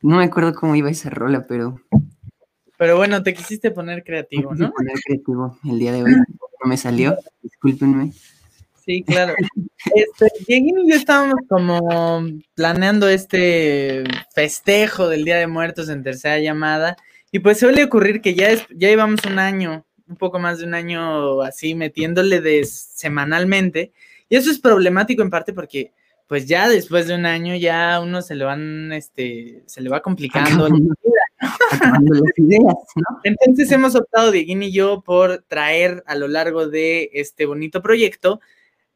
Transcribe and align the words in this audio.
No 0.00 0.16
me 0.16 0.24
acuerdo 0.24 0.54
cómo 0.54 0.74
iba 0.76 0.90
esa 0.90 1.10
rola, 1.10 1.46
pero. 1.46 1.80
Pero 2.76 2.96
bueno, 2.96 3.22
te 3.22 3.34
quisiste 3.34 3.70
poner 3.72 4.04
creativo, 4.04 4.54
¿no? 4.54 4.70
poner 4.70 4.94
creativo 5.04 5.58
el 5.64 5.78
día 5.78 5.92
de 5.92 6.04
hoy. 6.04 6.12
No 6.12 6.68
me 6.68 6.76
salió, 6.76 7.16
discúlpenme. 7.42 8.12
Sí, 8.84 9.02
claro. 9.02 9.34
Este, 9.94 10.30
y 10.46 10.90
yo 10.90 10.96
estábamos 10.96 11.36
como 11.48 12.22
planeando 12.54 13.06
este 13.08 14.04
festejo 14.34 15.08
del 15.08 15.24
Día 15.24 15.36
de 15.36 15.46
Muertos 15.46 15.88
en 15.88 16.02
tercera 16.02 16.38
llamada. 16.38 16.96
Y 17.30 17.40
pues 17.40 17.58
suele 17.58 17.84
ocurrir 17.84 18.22
que 18.22 18.34
ya, 18.34 18.48
es, 18.48 18.66
ya 18.70 18.88
llevamos 18.88 19.20
un 19.26 19.38
año, 19.38 19.84
un 20.06 20.16
poco 20.16 20.38
más 20.38 20.58
de 20.58 20.64
un 20.64 20.74
año 20.74 21.42
así, 21.42 21.74
metiéndole 21.74 22.40
de 22.40 22.64
semanalmente. 22.64 23.92
Y 24.30 24.36
eso 24.36 24.50
es 24.50 24.58
problemático 24.58 25.22
en 25.22 25.30
parte 25.30 25.52
porque 25.52 25.92
pues 26.28 26.46
ya 26.46 26.68
después 26.68 27.08
de 27.08 27.14
un 27.14 27.26
año 27.26 27.56
ya 27.56 27.98
uno 28.00 28.22
se 28.22 28.36
le 28.36 28.44
van, 28.44 28.92
este, 28.92 29.62
se 29.66 29.80
le 29.80 29.88
va 29.88 30.02
complicando. 30.02 30.68
Entonces 33.24 33.72
hemos 33.72 33.96
optado, 33.96 34.30
Dieguín 34.30 34.62
y 34.62 34.70
yo, 34.70 35.00
por 35.00 35.42
traer 35.48 36.04
a 36.06 36.14
lo 36.14 36.28
largo 36.28 36.68
de 36.68 37.10
este 37.14 37.46
bonito 37.46 37.82
proyecto 37.82 38.40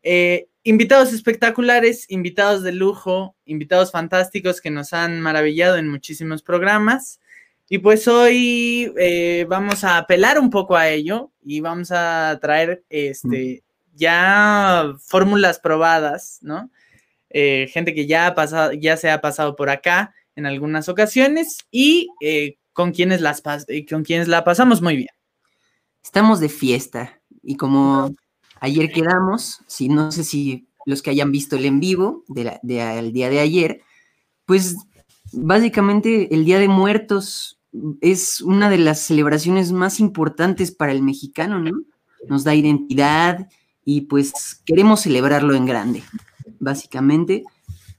eh, 0.02 0.48
invitados 0.64 1.12
espectaculares, 1.12 2.06
invitados 2.10 2.62
de 2.62 2.72
lujo, 2.72 3.34
invitados 3.46 3.90
fantásticos 3.90 4.60
que 4.60 4.70
nos 4.70 4.92
han 4.92 5.20
maravillado 5.20 5.76
en 5.76 5.88
muchísimos 5.88 6.42
programas. 6.42 7.20
Y 7.68 7.78
pues 7.78 8.06
hoy 8.06 8.92
eh, 8.98 9.46
vamos 9.48 9.84
a 9.84 9.96
apelar 9.96 10.38
un 10.38 10.50
poco 10.50 10.76
a 10.76 10.90
ello 10.90 11.30
y 11.42 11.60
vamos 11.60 11.90
a 11.90 12.38
traer 12.40 12.84
este, 12.90 13.62
ya 13.94 14.92
fórmulas 15.00 15.58
probadas, 15.58 16.38
¿no? 16.42 16.70
Eh, 17.34 17.68
gente 17.72 17.94
que 17.94 18.06
ya, 18.06 18.26
ha 18.26 18.34
pasado, 18.34 18.72
ya 18.72 18.96
se 18.96 19.10
ha 19.10 19.20
pasado 19.20 19.56
por 19.56 19.70
acá 19.70 20.14
en 20.36 20.46
algunas 20.46 20.88
ocasiones 20.88 21.58
y 21.70 22.08
eh, 22.20 22.58
con, 22.72 22.92
quienes 22.92 23.20
las 23.20 23.42
con 23.88 24.04
quienes 24.04 24.28
la 24.28 24.44
pasamos 24.44 24.82
muy 24.82 24.96
bien. 24.96 25.10
Estamos 26.02 26.40
de 26.40 26.48
fiesta 26.48 27.20
y 27.42 27.56
como 27.56 28.14
ayer 28.60 28.92
quedamos, 28.92 29.60
si 29.66 29.88
no 29.88 30.12
sé 30.12 30.24
si 30.24 30.66
los 30.84 31.00
que 31.00 31.10
hayan 31.10 31.32
visto 31.32 31.56
el 31.56 31.64
en 31.64 31.80
vivo 31.80 32.24
del 32.28 33.12
día 33.12 33.30
de 33.30 33.40
ayer, 33.40 33.80
pues 34.44 34.76
básicamente 35.32 36.34
el 36.34 36.44
Día 36.44 36.58
de 36.58 36.68
Muertos 36.68 37.60
es 38.00 38.40
una 38.40 38.68
de 38.68 38.78
las 38.78 39.00
celebraciones 39.00 39.72
más 39.72 40.00
importantes 40.00 40.72
para 40.72 40.92
el 40.92 41.02
mexicano, 41.02 41.58
¿no? 41.58 41.72
Nos 42.28 42.44
da 42.44 42.54
identidad 42.54 43.48
y 43.84 44.02
pues 44.02 44.60
queremos 44.66 45.00
celebrarlo 45.00 45.54
en 45.54 45.66
grande 45.66 46.02
básicamente. 46.62 47.44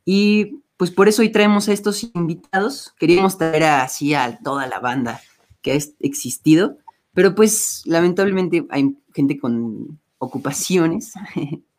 Y 0.06 0.64
pues 0.78 0.90
por 0.90 1.08
eso 1.08 1.22
hoy 1.22 1.30
traemos 1.30 1.70
a 1.70 1.74
estos 1.74 2.04
invitados. 2.16 2.94
Queríamos 2.98 3.38
traer 3.38 3.64
así 3.64 4.14
a 4.14 4.40
toda 4.44 4.66
la 4.68 4.80
banda 4.80 5.22
que 5.62 5.74
ha 5.74 5.78
existido, 6.00 6.78
pero 7.14 7.36
pues 7.36 7.84
lamentablemente 7.86 8.66
hay 8.70 8.98
gente 9.14 9.38
con 9.38 10.00
ocupaciones. 10.18 11.14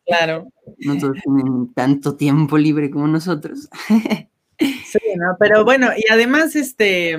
Claro. 0.06 0.48
No 0.78 0.98
todos 0.98 1.18
tienen 1.22 1.72
tanto 1.74 2.16
tiempo 2.16 2.58
libre 2.58 2.90
como 2.90 3.08
nosotros. 3.08 3.68
Sí, 4.56 5.00
no, 5.16 5.36
pero 5.36 5.64
bueno, 5.64 5.88
y 5.96 6.04
además, 6.12 6.54
este, 6.54 7.18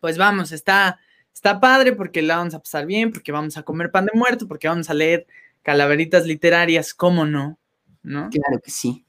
pues 0.00 0.16
vamos, 0.16 0.52
está, 0.52 1.00
está 1.34 1.58
padre 1.58 1.94
porque 1.94 2.22
la 2.22 2.36
vamos 2.36 2.54
a 2.54 2.60
pasar 2.60 2.86
bien, 2.86 3.10
porque 3.10 3.32
vamos 3.32 3.56
a 3.56 3.64
comer 3.64 3.90
pan 3.90 4.06
de 4.06 4.12
muerto, 4.16 4.46
porque 4.46 4.68
vamos 4.68 4.88
a 4.88 4.94
leer 4.94 5.26
calaveritas 5.62 6.24
literarias, 6.24 6.94
¿cómo 6.94 7.26
no? 7.26 7.58
Claro 8.02 8.60
que 8.62 8.70
sí. 8.70 9.04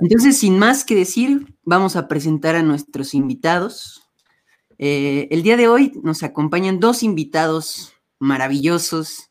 Entonces, 0.00 0.38
sin 0.38 0.58
más 0.58 0.84
que 0.84 0.94
decir, 0.94 1.54
vamos 1.64 1.96
a 1.96 2.08
presentar 2.08 2.56
a 2.56 2.62
nuestros 2.62 3.14
invitados. 3.14 4.08
Eh, 4.78 5.28
el 5.30 5.42
día 5.42 5.56
de 5.56 5.68
hoy 5.68 5.92
nos 6.02 6.22
acompañan 6.22 6.80
dos 6.80 7.02
invitados 7.02 7.92
maravillosos 8.18 9.30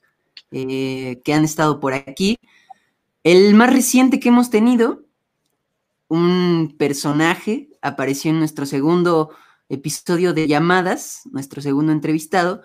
eh, 0.52 1.22
que 1.24 1.34
han 1.34 1.44
estado 1.44 1.80
por 1.80 1.94
aquí. 1.94 2.38
El 3.24 3.54
más 3.56 3.74
reciente 3.74 4.20
que 4.20 4.30
hemos 4.30 4.50
tenido, 4.50 5.06
un 6.08 6.76
personaje, 6.78 7.70
apareció 7.82 8.32
en 8.32 8.40
nuestro 8.40 8.66
segundo 8.66 9.32
episodio 9.70 10.34
de 10.34 10.48
llamadas, 10.48 11.24
nuestro 11.32 11.62
segundo 11.62 11.92
entrevistado. 11.92 12.62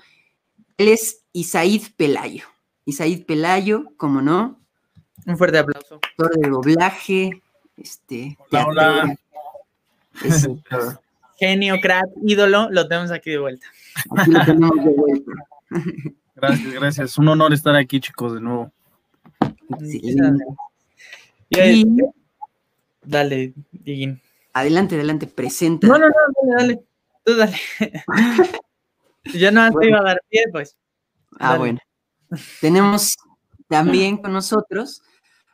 Él 0.76 0.88
es 0.88 1.24
Isaid 1.32 1.82
Pelayo. 1.96 2.44
Isaid 2.84 3.24
Pelayo, 3.24 3.86
como 3.96 4.22
no, 4.22 4.61
un 5.26 5.38
fuerte 5.38 5.58
aplauso. 5.58 5.96
Actor 5.96 6.30
de 6.38 6.48
doblaje, 6.48 7.42
este. 7.76 8.36
Hola, 8.50 9.14
Genio, 11.38 11.76
crack, 11.80 12.06
ídolo, 12.22 12.68
lo 12.70 12.86
tenemos 12.86 13.10
aquí 13.10 13.30
de 13.30 13.38
vuelta. 13.38 13.66
Aquí 14.16 14.30
lo 14.30 14.44
tenemos 14.44 14.76
de 14.76 14.90
vuelta. 14.90 15.32
Gracias, 16.34 16.72
gracias. 16.72 17.18
Un 17.18 17.28
honor 17.28 17.52
estar 17.52 17.74
aquí, 17.76 18.00
chicos, 18.00 18.34
de 18.34 18.40
nuevo. 18.40 18.72
Sí. 19.80 20.00
Y, 21.50 21.84
dale, 23.02 23.54
Diguín. 23.70 24.20
Adelante, 24.52 24.96
adelante, 24.96 25.26
presenta. 25.26 25.86
No, 25.86 25.98
no, 25.98 26.06
no, 26.08 26.14
dale, 26.56 26.74
dale. 26.74 26.82
Tú 27.24 27.36
dale. 27.36 27.56
Yo 29.24 29.52
no 29.52 29.70
te 29.72 29.88
iba 29.88 30.00
a 30.00 30.02
dar 30.02 30.20
pie, 30.28 30.44
pues. 30.50 30.76
Ah, 31.38 31.56
bueno. 31.56 31.78
Tenemos 32.60 33.16
también 33.68 34.16
con 34.16 34.32
nosotros 34.32 35.02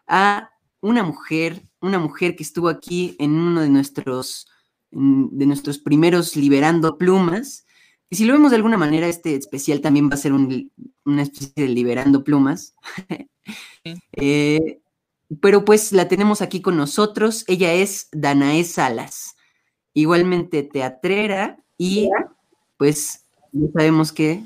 a 0.09 0.51
una 0.81 1.03
mujer, 1.03 1.63
una 1.81 1.99
mujer 1.99 2.37
que 2.37 2.43
estuvo 2.43 2.69
aquí 2.69 3.17
en 3.19 3.33
uno 3.33 3.61
de 3.61 3.69
nuestros, 3.69 4.49
de 4.91 5.47
nuestros 5.47 5.79
primeros 5.79 6.37
Liberando 6.37 6.99
Plumas. 6.99 7.67
Y 8.11 8.17
si 8.17 8.25
lo 8.25 8.33
vemos 8.33 8.51
de 8.51 8.57
alguna 8.57 8.79
manera, 8.79 9.07
este 9.07 9.35
especial 9.35 9.81
también 9.81 10.09
va 10.09 10.15
a 10.15 10.19
ser 10.19 10.33
una 10.33 11.23
especie 11.23 11.53
de 11.55 11.69
Liberando 11.69 12.25
Plumas. 12.25 12.75
Eh, 14.13 14.81
pero 15.41 15.65
pues 15.65 15.93
la 15.93 16.07
tenemos 16.07 16.43
aquí 16.43 16.61
con 16.61 16.77
nosotros. 16.77 17.45
Ella 17.49 17.73
es 17.73 18.09
Danae 18.13 18.63
Salas, 18.65 19.37
igualmente 19.95 20.63
teatrera 20.63 21.59
y 21.79 22.11
pues 22.77 23.25
ya 23.53 23.69
sabemos 23.73 24.13
que 24.13 24.43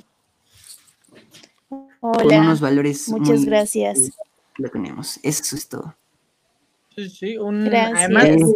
Hola. 2.01 2.22
con 2.22 2.34
unos 2.34 2.61
valores. 2.61 3.09
Muchas 3.09 3.45
gracias. 3.45 4.12
Lo 4.57 4.69
tenemos. 4.69 5.19
Eso 5.23 5.57
es 5.57 5.69
todo. 5.69 5.97
Sí, 6.95 7.09
sí, 7.09 7.39
un, 7.39 7.65
gracias. 7.65 7.99
además, 7.99 8.53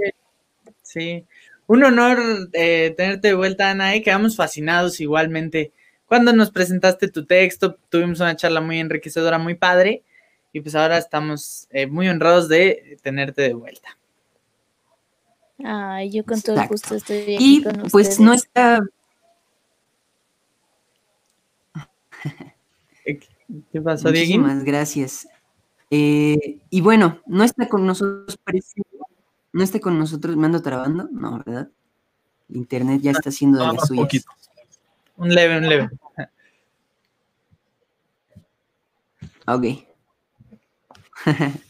sí, 0.83 1.25
un 1.67 1.85
honor 1.85 2.19
eh, 2.53 2.95
tenerte 2.97 3.29
de 3.29 3.35
vuelta, 3.35 3.71
Ana, 3.71 3.97
y 3.97 4.03
quedamos 4.03 4.37
fascinados 4.37 5.01
igualmente. 5.01 5.73
Cuando 6.07 6.33
nos 6.33 6.51
presentaste 6.51 7.09
tu 7.09 7.25
texto, 7.25 7.79
tuvimos 7.89 8.21
una 8.21 8.37
charla 8.37 8.61
muy 8.61 8.79
enriquecedora, 8.79 9.39
muy 9.39 9.55
padre, 9.55 10.03
y 10.53 10.61
pues 10.61 10.75
ahora 10.75 10.99
estamos 10.99 11.67
eh, 11.71 11.87
muy 11.87 12.09
honrados 12.09 12.49
de 12.49 12.99
tenerte 13.03 13.43
de 13.43 13.55
vuelta. 13.55 13.97
Ay, 15.65 16.11
yo 16.11 16.25
con 16.25 16.43
todo 16.43 16.61
el 16.61 16.69
gusto 16.69 16.95
estoy 16.95 17.37
aquí 17.37 17.37
y, 17.39 17.65
pues 17.91 18.21
no 18.21 18.35
está 18.35 18.83
¿Qué 23.73 23.81
pasó, 23.81 24.09
Muchísimas 24.09 24.65
gracias. 24.65 25.29
Eh, 25.91 26.61
y 26.71 26.81
bueno, 26.81 27.21
no 27.27 27.45
está 27.45 27.69
con 27.69 27.87
nosotros, 27.87 28.39
no 29.53 29.63
está 29.63 29.81
con 29.81 29.99
nosotros, 29.99 30.37
¿me 30.37 30.47
ando 30.47 30.63
trabando? 30.63 31.09
No, 31.13 31.43
¿verdad? 31.45 31.71
internet 32.49 33.01
ya 33.03 33.11
está 33.11 33.31
haciendo 33.31 33.59
de 33.59 33.73
las 33.73 33.89
suyas. 33.89 34.25
Un 35.17 35.35
leve, 35.35 35.59
un 35.59 35.69
leve. 35.69 35.91
Ok. 39.47 39.65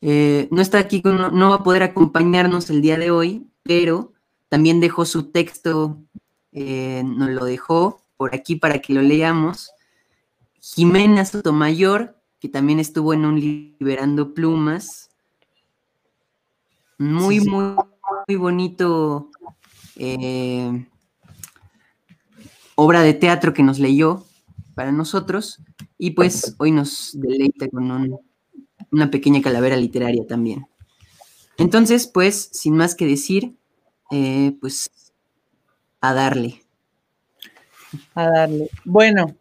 Eh, 0.00 0.46
no 0.52 0.62
está 0.62 0.78
aquí, 0.78 1.02
no 1.04 1.50
va 1.50 1.56
a 1.56 1.62
poder 1.64 1.82
acompañarnos 1.82 2.70
el 2.70 2.80
día 2.80 2.96
de 2.96 3.10
hoy, 3.10 3.48
pero 3.64 4.12
también 4.48 4.78
dejó 4.78 5.04
su 5.04 5.32
texto, 5.32 6.00
eh, 6.52 7.02
nos 7.04 7.30
lo 7.30 7.44
dejó 7.44 8.00
por 8.16 8.32
aquí 8.32 8.54
para 8.54 8.78
que 8.78 8.92
lo 8.92 9.02
leamos. 9.02 9.72
Jimena 10.60 11.24
Sotomayor, 11.24 12.16
que 12.40 12.48
también 12.48 12.78
estuvo 12.78 13.12
en 13.12 13.24
un 13.24 13.40
Liberando 13.40 14.34
Plumas. 14.34 15.10
Muy, 16.98 17.40
muy, 17.40 17.74
muy 18.26 18.36
bonito 18.36 19.30
eh, 19.96 20.86
obra 22.74 23.02
de 23.02 23.14
teatro 23.14 23.52
que 23.52 23.62
nos 23.62 23.78
leyó 23.78 24.24
para 24.74 24.92
nosotros 24.92 25.60
y 25.98 26.12
pues 26.12 26.54
hoy 26.58 26.70
nos 26.70 27.10
deleita 27.14 27.68
con 27.68 28.20
una 28.90 29.10
pequeña 29.10 29.42
calavera 29.42 29.76
literaria 29.76 30.26
también. 30.26 30.66
Entonces, 31.58 32.06
pues, 32.06 32.50
sin 32.52 32.76
más 32.76 32.94
que 32.94 33.04
decir, 33.04 33.56
eh, 34.12 34.56
pues 34.60 34.90
a 36.00 36.14
darle. 36.14 36.62
A 38.14 38.30
darle. 38.30 38.70
Bueno, 38.84 39.34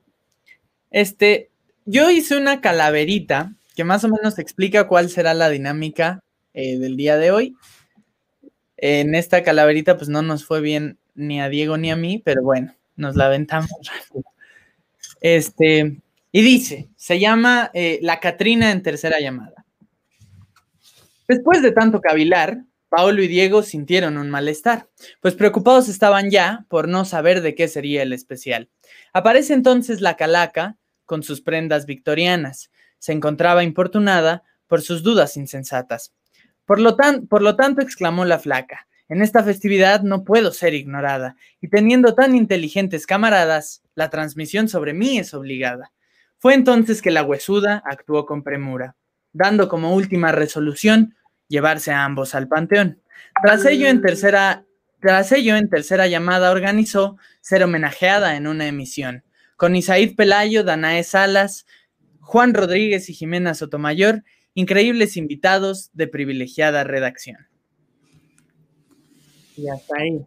este, 0.90 1.52
yo 1.88 2.12
hice 2.12 2.38
una 2.38 2.62
calaverita 2.62 3.54
que 3.76 3.86
más 3.86 4.04
o 4.04 4.10
menos 4.10 4.38
explica 4.40 4.88
cuál 4.88 5.10
será 5.10 5.34
la 5.34 5.50
dinámica 5.50 6.22
eh, 6.54 6.78
del 6.78 6.98
día 6.98 7.18
de 7.18 7.32
hoy. 7.32 7.56
En 8.76 9.16
esta 9.16 9.42
calaverita, 9.42 9.96
pues 9.96 10.10
no 10.10 10.22
nos 10.22 10.46
fue 10.46 10.62
bien 10.62 11.00
ni 11.16 11.42
a 11.42 11.50
Diego 11.50 11.78
ni 11.78 11.90
a 11.90 11.96
mí, 11.96 12.22
pero 12.24 12.44
bueno, 12.44 12.76
nos 12.96 13.16
la 13.16 13.28
aventamos 13.28 13.72
Este, 15.22 16.00
y 16.32 16.42
dice, 16.42 16.90
se 16.96 17.20
llama 17.20 17.72
eh, 17.74 17.98
La 18.04 18.20
Catrina 18.20 18.72
en 18.72 18.84
tercera 18.84 19.20
llamada. 19.20 19.66
Después 21.28 21.62
de 21.62 21.72
tanto 21.72 22.02
cavilar, 22.02 22.64
Paolo 22.90 23.24
y 23.24 23.28
Diego 23.28 23.64
sintieron 23.64 24.18
un 24.18 24.30
malestar, 24.30 24.88
pues 25.22 25.36
preocupados 25.36 25.90
estaban 25.90 26.30
ya 26.30 26.66
por 26.70 26.88
no 26.88 27.06
saber 27.06 27.42
de 27.42 27.56
qué 27.56 27.68
sería 27.68 28.04
el 28.04 28.14
especial. 28.14 28.70
Aparece 29.14 29.54
entonces 29.54 30.02
la 30.02 30.18
calaca 30.18 30.78
con 31.08 31.24
sus 31.24 31.42
prendas 31.42 31.88
victorianas. 31.88 32.70
Se 33.00 33.14
encontraba 33.14 33.64
importunada 33.64 34.44
por 34.68 34.84
sus 34.84 35.02
dudas 35.02 35.38
insensatas. 35.38 36.14
Por 36.66 36.80
lo, 36.80 36.96
por 37.28 37.42
lo 37.42 37.56
tanto, 37.56 37.82
exclamó 37.82 38.26
la 38.26 38.38
flaca, 38.38 38.88
en 39.10 39.22
esta 39.22 39.42
festividad 39.42 40.02
no 40.02 40.26
puedo 40.26 40.52
ser 40.52 40.74
ignorada, 40.74 41.38
y 41.62 41.70
teniendo 41.70 42.14
tan 42.14 42.36
inteligentes 42.36 43.08
camaradas, 43.08 43.82
la 43.96 44.10
transmisión 44.10 44.68
sobre 44.68 44.94
mí 44.94 45.18
es 45.18 45.34
obligada. 45.34 45.94
Fue 46.40 46.54
entonces 46.54 47.02
que 47.02 47.12
la 47.12 47.24
huesuda 47.24 47.82
actuó 47.86 48.26
con 48.26 48.44
premura, 48.44 48.96
dando 49.32 49.70
como 49.70 49.96
última 49.96 50.34
resolución 50.34 51.16
llevarse 51.48 51.92
a 51.92 52.04
ambos 52.04 52.36
al 52.36 52.50
panteón. 52.50 53.02
Tras 53.42 53.66
ello, 53.66 53.88
en 53.88 54.02
tercera, 54.02 54.66
tras 55.00 55.32
ello, 55.32 55.56
en 55.56 55.70
tercera 55.70 56.08
llamada 56.08 56.52
organizó 56.52 57.18
ser 57.40 57.64
homenajeada 57.64 58.36
en 58.36 58.46
una 58.46 58.68
emisión, 58.68 59.24
con 59.58 59.76
Isaid 59.76 60.16
Pelayo, 60.16 60.64
Danae 60.64 61.04
Salas, 61.04 61.66
Juan 62.22 62.54
Rodríguez 62.54 63.10
y 63.10 63.14
Jimena 63.14 63.54
Sotomayor, 63.54 64.24
increíbles 64.54 65.18
invitados 65.18 65.90
de 65.94 66.08
privilegiada 66.08 66.84
redacción. 66.84 67.48
Y 69.58 69.68
hasta 69.68 69.96
ahí. 69.98 70.22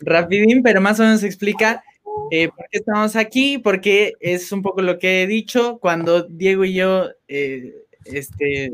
Rapidín, 0.00 0.62
pero 0.62 0.80
más 0.80 0.98
o 0.98 1.02
menos 1.02 1.22
explica 1.22 1.84
eh, 2.30 2.48
por 2.48 2.66
qué 2.70 2.78
estamos 2.78 3.16
aquí, 3.16 3.58
porque 3.58 4.14
es 4.20 4.50
un 4.52 4.62
poco 4.62 4.80
lo 4.80 4.98
que 4.98 5.22
he 5.22 5.26
dicho 5.26 5.78
cuando 5.78 6.22
Diego 6.22 6.64
y 6.64 6.74
yo 6.74 7.08
eh, 7.28 7.74
este, 8.06 8.72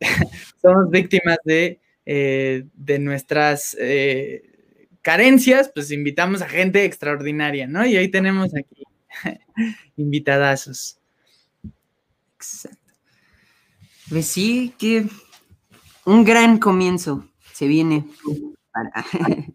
somos 0.62 0.90
víctimas 0.90 1.38
de, 1.44 1.80
eh, 2.06 2.64
de 2.74 2.98
nuestras 3.00 3.76
carencias, 5.00 5.72
pues 5.74 5.90
invitamos 5.90 6.42
a 6.42 6.48
gente 6.48 6.84
extraordinaria, 6.84 7.66
¿no? 7.66 7.84
Y 7.84 7.96
ahí 7.96 8.08
tenemos 8.08 8.54
aquí 8.54 8.81
invitadazos. 9.96 10.98
Exacto. 12.36 12.78
Pues 14.08 14.26
sí, 14.26 14.74
que 14.78 15.06
un 16.04 16.24
gran 16.24 16.58
comienzo 16.58 17.28
se 17.52 17.66
viene. 17.66 18.06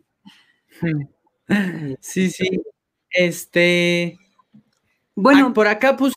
sí, 2.02 2.30
sí. 2.32 2.62
Este. 3.10 4.18
Bueno, 5.16 5.54
por 5.54 5.68
acá 5.68 5.98
pues 5.98 6.14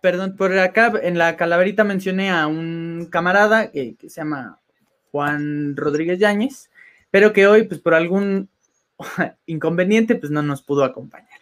perdón, 0.00 0.36
por 0.36 0.56
acá 0.58 0.92
en 1.02 1.18
la 1.18 1.36
calaverita 1.36 1.84
mencioné 1.84 2.30
a 2.30 2.46
un 2.46 3.08
camarada 3.10 3.70
que, 3.70 3.96
se 4.00 4.20
llama 4.20 4.60
Juan 5.10 5.76
Rodríguez 5.76 6.18
Yáñez, 6.18 6.70
pero 7.10 7.32
que 7.32 7.46
hoy, 7.46 7.64
pues 7.64 7.80
por 7.80 7.94
algún 7.94 8.50
inconveniente, 9.46 10.14
pues 10.14 10.30
no 10.30 10.42
nos 10.42 10.62
pudo 10.62 10.84
acompañar. 10.84 11.41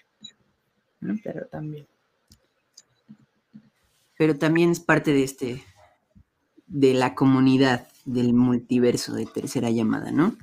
Pero 1.00 1.46
también. 1.46 1.86
Pero 4.18 4.36
también 4.36 4.70
es 4.70 4.80
parte 4.80 5.12
de 5.12 5.24
este, 5.24 5.64
de 6.66 6.94
la 6.94 7.14
comunidad 7.14 7.88
del 8.04 8.34
multiverso 8.34 9.14
de 9.14 9.26
tercera 9.26 9.70
llamada, 9.70 10.12
¿no? 10.12 10.36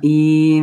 Y 0.00 0.62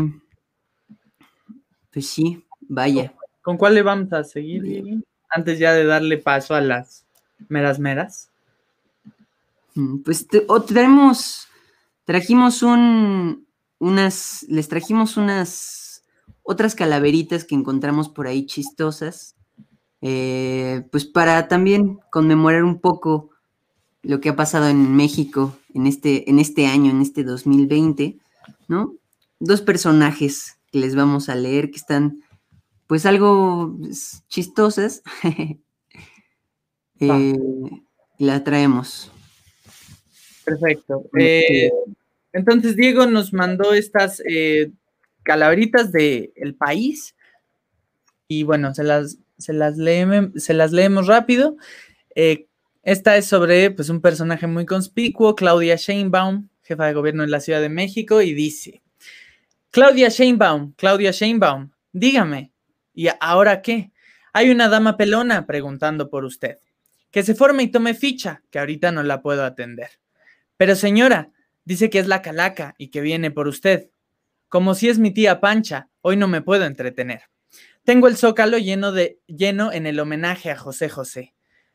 pues 1.91 2.07
sí, 2.07 2.43
vaya. 2.61 3.13
¿Con 3.41 3.57
cuál 3.57 3.75
le 3.75 3.81
vamos 3.81 4.11
a 4.13 4.23
seguir, 4.23 5.03
antes 5.29 5.59
ya 5.59 5.73
de 5.73 5.85
darle 5.85 6.17
paso 6.17 6.55
a 6.55 6.61
las 6.61 7.05
meras 7.47 7.79
meras? 7.79 8.29
Mm, 9.75 9.99
pues 9.99 10.27
tenemos, 10.67 11.47
trajimos 12.05 12.63
un, 12.63 13.47
unas, 13.79 14.45
les 14.49 14.67
trajimos 14.67 15.17
unas 15.17 15.88
otras 16.49 16.73
calaveritas 16.73 17.45
que 17.45 17.53
encontramos 17.53 18.09
por 18.09 18.25
ahí 18.25 18.47
chistosas, 18.47 19.35
eh, 20.01 20.81
pues 20.91 21.05
para 21.05 21.47
también 21.47 21.99
conmemorar 22.09 22.63
un 22.63 22.81
poco 22.81 23.29
lo 24.01 24.19
que 24.19 24.29
ha 24.29 24.35
pasado 24.35 24.67
en 24.67 24.95
México 24.95 25.55
en 25.75 25.85
este, 25.85 26.27
en 26.27 26.39
este 26.39 26.65
año, 26.65 26.89
en 26.89 27.03
este 27.03 27.23
2020, 27.23 28.17
¿no? 28.67 28.95
Dos 29.39 29.61
personajes 29.61 30.57
que 30.71 30.79
les 30.79 30.95
vamos 30.95 31.29
a 31.29 31.35
leer 31.35 31.69
que 31.69 31.77
están 31.77 32.23
pues 32.87 33.05
algo 33.05 33.77
chistosas, 34.27 35.03
eh, 36.99 37.37
la 38.17 38.43
traemos. 38.43 39.11
Perfecto. 40.45 41.05
Eh, 41.15 41.69
entonces, 42.33 42.75
Diego 42.75 43.05
nos 43.05 43.33
mandó 43.33 43.73
estas 43.73 44.19
eh, 44.27 44.71
calaveritas 45.29 45.91
del 45.91 46.31
el 46.35 46.55
país. 46.55 47.15
Y 48.27 48.41
bueno, 48.41 48.73
se 48.73 48.83
las, 48.83 49.19
se 49.37 49.53
las, 49.53 49.75
se 49.75 50.53
las 50.55 50.71
leemos 50.71 51.05
rápido. 51.05 51.55
esta 52.81 53.15
es 53.15 53.27
sobre 53.27 53.69
pues, 53.69 53.89
un 53.89 54.01
personaje 54.01 54.47
muy 54.47 54.65
conspicuo, 54.65 55.35
Claudia 55.35 55.75
Sheinbaum, 55.75 56.49
jefa 56.63 56.87
de 56.87 56.93
gobierno 56.93 57.23
en 57.23 57.29
la 57.29 57.41
Ciudad 57.41 57.61
de 57.61 57.69
México, 57.69 58.23
y 58.23 58.33
dice: 58.33 58.81
Claudia 59.69 60.09
Sheinbaum, 60.09 60.73
Claudia 60.75 61.11
Sheinbaum, 61.11 61.69
dígame, 61.91 62.51
¿Y 62.95 63.07
ahora 63.19 63.61
qué? 63.61 63.91
Hay 64.33 64.49
una 64.49 64.67
dama 64.67 64.97
pelona 64.97 65.45
preguntando 65.45 66.09
por 66.09 66.25
usted. 66.25 66.57
Que 67.11 67.21
se 67.21 67.35
forme 67.35 67.61
y 67.61 67.67
tome 67.67 67.93
ficha, 67.93 68.41
que 68.49 68.57
ahorita 68.57 68.91
no 68.91 69.03
la 69.03 69.21
puedo 69.21 69.45
atender. 69.45 69.91
Pero 70.57 70.75
señora, 70.75 71.29
dice 71.63 71.91
que 71.91 71.99
es 71.99 72.07
la 72.07 72.23
calaca 72.23 72.73
y 72.79 72.87
que 72.87 73.01
viene 73.01 73.29
por 73.29 73.47
usted. 73.47 73.91
Como 74.49 74.75
si 74.75 74.89
es 74.89 74.99
mi 74.99 75.11
tía 75.11 75.39
Pancha, 75.39 75.89
hoy 76.01 76.17
no 76.17 76.27
me 76.27 76.41
puedo 76.41 76.65
entretener. 76.65 77.21
Tengo 77.83 78.07
el 78.07 78.17
zócalo 78.17 78.57
lleno, 78.57 78.93
lleno 79.27 79.71
en 79.71 79.87
el 79.87 79.99
homenaje 79.99 80.51
a 80.51 80.57
José 80.57 80.89
José. 80.89 81.33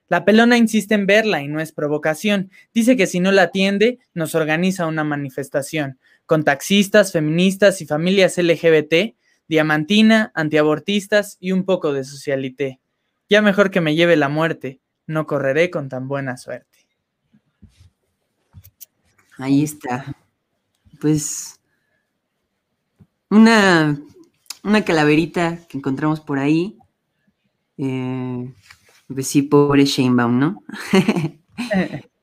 La 0.09 0.25
pelona 0.27 0.59
insiste 0.59 0.95
en 0.95 1.07
verla 1.07 1.41
y 1.41 1.49
no 1.49 1.61
es 1.61 1.73
provocación. 1.73 2.51
Dice 2.75 2.97
que 2.97 3.07
si 3.07 3.21
no 3.21 3.33
la 3.33 3.45
atiende, 3.45 3.99
nos 4.13 4.35
organiza 4.35 4.87
una 4.87 5.03
manifestación 5.03 5.99
con 6.27 6.45
taxistas, 6.45 7.13
feministas 7.13 7.81
y 7.81 7.87
familias 7.87 8.37
LGBT 8.37 9.15
diamantina, 9.47 10.33
antiabortistas 10.35 11.37
y 11.41 11.53
un 11.53 11.65
poco 11.65 11.93
de 11.93 12.05
socialité. 12.05 12.81
Ya 13.29 13.43
mejor 13.43 13.71
que 13.71 13.81
me 13.81 13.95
lleve 13.95 14.17
la 14.17 14.29
muerte, 14.29 14.81
no 15.07 15.27
correré 15.27 15.71
con 15.71 15.89
tan 15.89 16.09
buena 16.09 16.37
suerte. 16.37 16.79
Ahí 19.39 19.65
está. 19.65 20.17
Pues 21.01 21.61
una, 23.31 24.01
una 24.63 24.85
calaverita 24.85 25.59
que 25.69 25.79
encontramos 25.79 26.21
por 26.21 26.39
ahí. 26.39 26.79
Eh, 27.77 28.53
pues 29.13 29.27
sí, 29.27 29.43
pobre 29.43 29.85
Shanebaum, 29.85 30.39
¿no? 30.39 30.63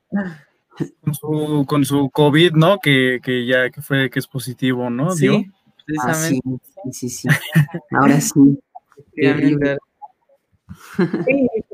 con, 1.01 1.13
su, 1.13 1.65
con 1.67 1.86
su 1.86 2.10
COVID, 2.10 2.53
¿no? 2.53 2.79
Que, 2.79 3.20
que 3.24 3.46
ya 3.46 3.70
que 3.70 3.81
fue 3.81 4.10
que 4.10 4.20
es 4.20 4.27
positivo, 4.27 4.89
¿no? 4.89 5.12
Sí. 5.12 5.50
Ah, 6.00 6.13
sí, 6.13 6.41
sí, 6.91 7.10
sí. 7.10 7.27
Ahora 7.91 8.22
sí. 8.22 8.60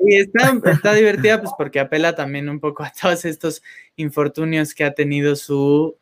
y 0.04 0.16
está, 0.16 0.94
divertida 0.94 1.40
pues 1.42 1.52
porque 1.58 1.80
apela 1.80 2.16
también 2.16 2.50
un 2.50 2.60
poco 2.60 2.84
a 2.84 2.92
todos 3.02 3.26
estos 3.26 3.62
infortunios 3.96 4.74
que 4.74 4.84
ha 4.84 4.94
tenido 4.94 5.36
su, 5.36 5.96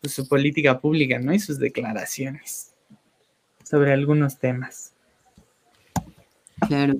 pues, 0.00 0.12
su 0.12 0.28
política 0.28 0.80
pública, 0.80 1.18
¿no? 1.18 1.32
Y 1.32 1.38
sus 1.38 1.58
declaraciones 1.58 2.74
sobre 3.62 3.92
algunos 3.92 4.38
temas. 4.38 4.94
Claro. 6.66 6.94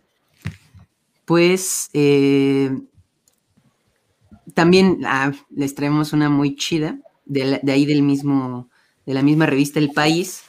Pues 1.25 1.91
eh, 1.93 2.71
también 4.55 5.01
ah, 5.07 5.33
les 5.51 5.75
traemos 5.75 6.13
una 6.13 6.29
muy 6.29 6.57
chida, 6.57 6.99
de, 7.25 7.61
ahí 7.69 7.85
del 7.85 8.03
mismo 8.03 8.69
de 9.07 9.15
la 9.15 9.23
misma 9.23 9.47
revista 9.47 9.79
El 9.79 9.93
País, 9.93 10.43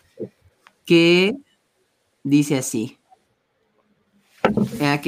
que 0.86 1.34
dice 2.24 2.58
así. 2.58 2.98
Ah, 4.82 5.02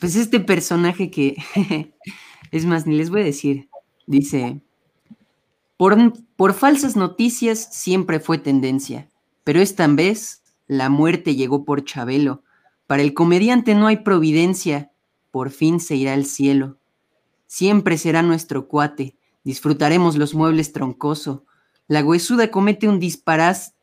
pues 0.00 0.16
este 0.16 0.40
personaje 0.40 1.10
que, 1.10 1.36
es 2.50 2.64
más, 2.64 2.86
ni 2.86 2.96
les 2.96 3.10
voy 3.10 3.20
a 3.20 3.24
decir, 3.24 3.68
dice, 4.06 4.60
por, 5.78 6.54
falsas 6.54 6.96
noticias 6.96 7.68
siempre 7.70 8.18
fue 8.18 8.38
tendencia, 8.38 9.08
pero 9.44 9.60
esta 9.60 9.86
vez 9.86 10.42
la 10.66 10.90
muerte 10.90 11.36
llegó 11.36 11.64
por 11.64 11.84
Chabelo. 11.84 12.42
Para 12.88 13.02
el 13.02 13.14
comediante 13.14 13.76
no 13.76 13.86
hay 13.86 13.98
providencia, 13.98 14.90
por 15.30 15.50
fin 15.50 15.78
se 15.78 15.94
irá 15.94 16.14
al 16.14 16.24
cielo. 16.24 16.78
Siempre 17.46 17.96
será 17.96 18.22
nuestro 18.22 18.66
cuate, 18.66 19.16
disfrutaremos 19.44 20.16
los 20.16 20.34
muebles 20.34 20.72
troncoso. 20.72 21.44
La 21.86 22.04
huesuda 22.04 22.50
comete 22.50 22.88
un, 22.88 23.00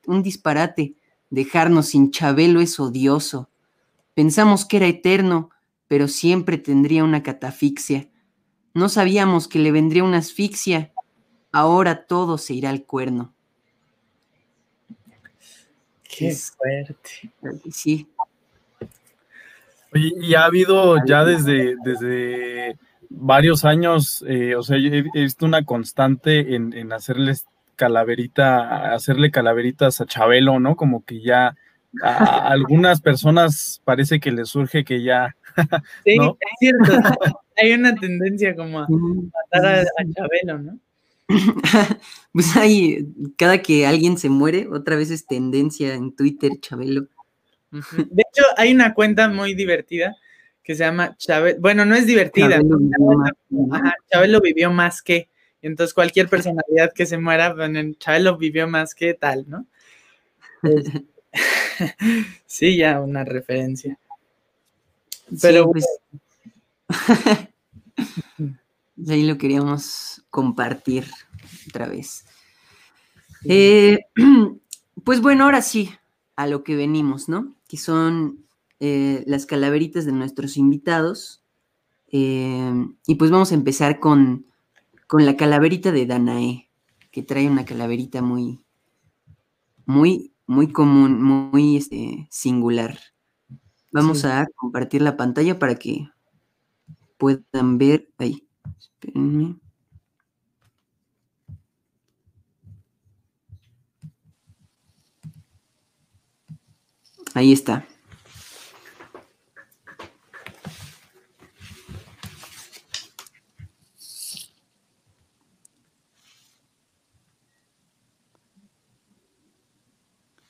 un 0.07 0.21
disparate, 0.21 0.95
dejarnos 1.29 1.85
sin 1.87 2.11
Chabelo 2.11 2.59
es 2.59 2.77
odioso. 2.77 3.49
Pensamos 4.13 4.65
que 4.65 4.77
era 4.77 4.87
eterno, 4.87 5.49
pero 5.87 6.09
siempre 6.09 6.57
tendría 6.57 7.05
una 7.05 7.23
catafixia. 7.23 8.09
No 8.73 8.89
sabíamos 8.89 9.47
que 9.47 9.59
le 9.59 9.71
vendría 9.71 10.03
una 10.03 10.17
asfixia, 10.17 10.91
ahora 11.55 12.03
todo 12.05 12.37
se 12.37 12.53
irá 12.53 12.69
al 12.69 12.83
cuerno. 12.83 13.33
Qué 16.03 16.35
fuerte. 16.35 17.31
Sí. 17.71 18.09
y 19.93 20.35
ha 20.35 20.43
habido 20.43 20.97
ya 21.05 21.23
desde, 21.23 21.77
desde 21.81 22.77
varios 23.09 23.63
años, 23.63 24.23
eh, 24.27 24.55
o 24.57 24.63
sea, 24.63 24.75
he, 24.75 25.03
visto 25.13 25.45
una 25.45 25.63
constante 25.63 26.55
en, 26.55 26.91
hacerles 26.91 27.45
calaverita, 27.77 28.93
hacerle 28.93 29.31
calaveritas 29.31 30.01
a 30.01 30.05
Chabelo, 30.05 30.59
¿no? 30.59 30.75
Como 30.75 31.05
que 31.05 31.21
ya 31.21 31.55
a 32.01 32.49
algunas 32.49 32.99
personas 32.99 33.81
parece 33.85 34.19
que 34.19 34.33
les 34.33 34.49
surge 34.49 34.83
que 34.83 35.03
ya. 35.03 35.37
sí, 36.03 36.17
es 36.17 36.59
cierto. 36.59 36.91
Hay 37.57 37.71
una 37.71 37.95
tendencia 37.95 38.53
como 38.53 38.79
a 38.79 38.87
matar 38.89 39.65
a 39.65 40.13
Chabelo, 40.13 40.57
¿no? 40.59 40.79
pues 42.31 42.55
hay, 42.55 43.07
cada 43.37 43.61
que 43.61 43.85
alguien 43.85 44.17
se 44.17 44.29
muere, 44.29 44.67
otra 44.71 44.95
vez 44.95 45.11
es 45.11 45.25
tendencia 45.25 45.93
en 45.93 46.15
Twitter, 46.15 46.51
Chabelo. 46.59 47.07
De 47.71 48.23
hecho, 48.29 48.43
hay 48.57 48.73
una 48.73 48.93
cuenta 48.93 49.27
muy 49.27 49.53
divertida 49.53 50.15
que 50.63 50.75
se 50.75 50.83
llama 50.83 51.15
Chabelo, 51.17 51.59
bueno, 51.59 51.85
no 51.85 51.95
es 51.95 52.05
divertida, 52.05 52.61
Chabelo 54.11 54.41
vivió, 54.41 54.71
más, 54.71 55.01
que, 55.01 55.29
entonces 55.61 55.93
cualquier 55.93 56.29
personalidad 56.29 56.93
que 56.93 57.05
se 57.05 57.17
muera, 57.17 57.55
Chabelo 57.99 58.37
vivió 58.37 58.67
más 58.67 58.95
que 58.95 59.13
tal, 59.13 59.45
¿no? 59.47 59.65
sí, 62.45 62.77
ya 62.77 63.01
una 63.01 63.23
referencia. 63.23 63.97
Pero 65.41 65.71
pues, 65.71 65.85
ahí 69.07 69.23
lo 69.23 69.37
queríamos 69.37 70.25
compartir 70.29 71.05
otra 71.67 71.87
vez. 71.87 72.25
Eh, 73.43 73.99
pues 75.03 75.21
bueno, 75.21 75.45
ahora 75.45 75.61
sí, 75.61 75.91
a 76.35 76.47
lo 76.47 76.63
que 76.63 76.75
venimos, 76.75 77.29
¿no? 77.29 77.55
Que 77.67 77.77
son 77.77 78.45
eh, 78.79 79.23
las 79.27 79.45
calaveritas 79.45 80.05
de 80.05 80.11
nuestros 80.11 80.57
invitados. 80.57 81.43
Eh, 82.11 82.87
y 83.07 83.15
pues 83.15 83.31
vamos 83.31 83.51
a 83.51 83.55
empezar 83.55 83.99
con, 83.99 84.45
con, 85.07 85.25
la 85.25 85.35
calaverita 85.35 85.91
de 85.91 86.05
Danae, 86.05 86.69
que 87.11 87.23
trae 87.23 87.49
una 87.49 87.65
calaverita 87.65 88.21
muy, 88.21 88.63
muy, 89.85 90.33
muy 90.45 90.71
común, 90.71 91.21
muy 91.21 91.77
este, 91.77 92.27
singular. 92.31 92.99
Vamos 93.91 94.25
a 94.25 94.47
compartir 94.55 95.01
la 95.01 95.15
pantalla 95.15 95.57
para 95.57 95.75
que 95.75 96.09
puedan 97.17 97.77
ver 97.77 98.09
ahí. 98.17 98.44
Espérenme. 98.79 99.55
Ahí 107.33 107.51
está. 107.51 107.85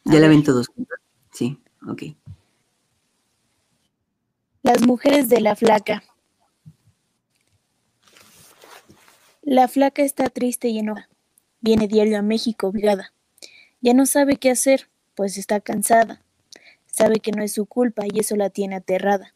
Ya 0.03 0.19
la 0.19 0.27
ven 0.27 0.43
todos. 0.43 0.67
Sí, 1.31 1.59
ok. 1.87 2.03
Las 4.61 4.81
mujeres 4.85 5.27
de 5.27 5.41
la 5.41 5.55
flaca. 5.55 6.03
La 9.55 9.69
flaca 9.69 10.03
está 10.03 10.29
triste 10.29 10.67
y 10.67 10.79
enojada. 10.79 11.07
Viene 11.61 11.87
diario 11.87 12.19
a 12.19 12.21
México 12.21 12.67
obligada. 12.67 13.13
Ya 13.79 13.93
no 13.93 14.05
sabe 14.05 14.35
qué 14.35 14.49
hacer, 14.49 14.89
pues 15.15 15.37
está 15.37 15.61
cansada. 15.61 16.21
Sabe 16.87 17.21
que 17.21 17.31
no 17.31 17.41
es 17.41 17.53
su 17.53 17.65
culpa 17.65 18.03
y 18.05 18.19
eso 18.19 18.35
la 18.35 18.49
tiene 18.49 18.75
aterrada. 18.75 19.33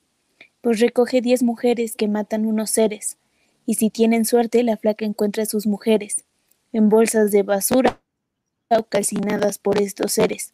Pues 0.59 0.81
recoge 0.81 1.21
diez 1.21 1.41
mujeres 1.41 1.95
que 1.95 2.09
matan 2.09 2.45
unos 2.45 2.69
seres. 2.69 3.17
Y 3.65 3.75
si 3.75 3.89
tienen 3.89 4.25
suerte, 4.25 4.61
la 4.63 4.75
flaca 4.75 5.05
encuentra 5.05 5.43
a 5.43 5.45
sus 5.45 5.65
mujeres 5.67 6.25
en 6.73 6.89
bolsas 6.89 7.31
de 7.31 7.43
basura 7.43 8.01
o 8.69 8.83
calcinadas 8.83 9.57
por 9.57 9.81
estos 9.81 10.11
seres. 10.11 10.53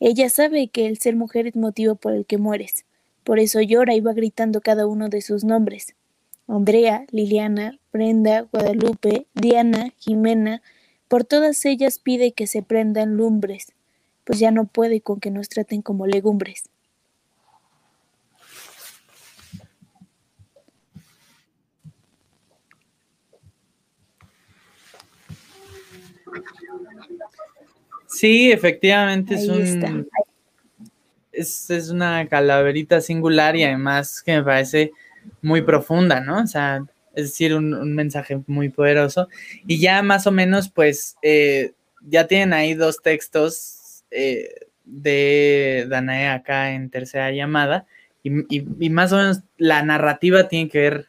Ella 0.00 0.28
sabe 0.30 0.66
que 0.66 0.88
el 0.88 0.98
ser 0.98 1.14
mujer 1.14 1.46
es 1.46 1.54
motivo 1.54 1.94
por 1.94 2.12
el 2.12 2.26
que 2.26 2.38
mueres. 2.38 2.86
Por 3.22 3.38
eso 3.38 3.60
llora 3.60 3.94
y 3.94 4.00
va 4.00 4.14
gritando 4.14 4.60
cada 4.60 4.88
uno 4.88 5.08
de 5.08 5.20
sus 5.20 5.44
nombres. 5.44 5.94
Andrea, 6.50 7.04
Liliana, 7.10 7.78
Brenda, 7.92 8.48
Guadalupe, 8.52 9.26
Diana, 9.34 9.92
Jimena, 9.98 10.62
por 11.06 11.24
todas 11.24 11.64
ellas 11.64 11.98
pide 11.98 12.32
que 12.32 12.46
se 12.46 12.62
prendan 12.62 13.16
lumbres, 13.16 13.72
pues 14.24 14.40
ya 14.40 14.50
no 14.50 14.66
puede 14.66 15.00
con 15.00 15.20
que 15.20 15.30
nos 15.30 15.48
traten 15.48 15.80
como 15.80 16.06
legumbres. 16.06 16.68
Sí, 28.08 28.50
efectivamente 28.50 29.34
es 29.34 29.48
un 29.48 30.06
es, 31.32 31.70
es, 31.70 31.90
una 31.90 32.26
calaverita 32.28 33.00
singular 33.00 33.54
y 33.54 33.62
además 33.62 34.20
que 34.20 34.36
me 34.36 34.42
parece 34.42 34.92
muy 35.42 35.62
profunda, 35.62 36.20
¿no? 36.20 36.42
O 36.42 36.46
sea, 36.46 36.84
es 37.14 37.24
decir, 37.24 37.54
un, 37.54 37.94
mensaje 37.94 38.40
muy 38.46 38.68
poderoso. 38.68 39.28
Y 39.66 39.80
ya 39.80 40.02
más 40.02 40.26
o 40.26 40.32
menos, 40.32 40.68
pues, 40.68 41.16
eh, 41.22 41.72
ya 42.02 42.26
tienen 42.26 42.52
ahí 42.52 42.74
dos 42.74 43.02
textos 43.02 44.04
eh, 44.10 44.48
de 44.84 45.86
Danae 45.88 46.28
acá 46.28 46.72
en 46.72 46.90
tercera 46.90 47.30
llamada. 47.30 47.86
Y, 48.22 48.90
más 48.90 49.12
o 49.12 49.16
menos 49.16 49.40
la 49.56 49.82
narrativa 49.82 50.48
tiene 50.48 50.68
que 50.68 50.78
ver 50.78 51.06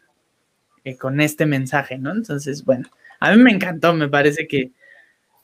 eh, 0.86 0.96
con 0.96 1.20
este 1.20 1.46
mensaje, 1.46 1.98
¿no? 1.98 2.12
Entonces, 2.12 2.64
bueno, 2.64 2.90
a 3.20 3.36
mí 3.36 3.42
me 3.42 3.52
encantó, 3.52 3.94
me 3.94 4.08
parece 4.08 4.48
que, 4.48 4.72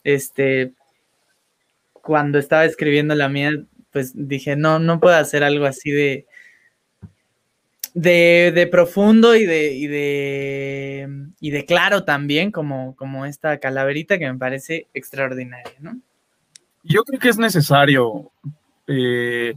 este, 0.04 0.72
cuando 1.94 2.40
estaba 2.40 2.66
escribiendo 2.66 3.16
la 3.16 3.28
mía, 3.28 3.52
pues 3.92 4.14
dije, 4.16 4.56
no, 4.56 4.80
no 4.80 5.00
puedo 5.02 5.16
hacer 5.16 5.44
algo 5.44 5.66
así 5.66 5.92
de, 5.92 6.26
de, 7.98 8.68
profundo 8.70 9.36
y 9.36 9.46
de, 9.46 9.74
y 9.74 9.88
de, 9.88 11.10
y 11.40 11.50
de 11.50 11.66
claro 11.66 12.04
también, 12.04 12.52
como, 12.52 12.96
como 12.96 13.26
esta 13.26 13.58
calaverita 13.60 14.20
que 14.20 14.32
me 14.32 14.38
parece 14.38 14.88
extraordinaria, 14.94 15.74
¿no? 15.80 16.00
Yo 16.84 17.04
creo 17.04 17.20
que 17.20 17.30
es 17.30 17.40
necesario 17.40 18.32
eh, 18.88 19.56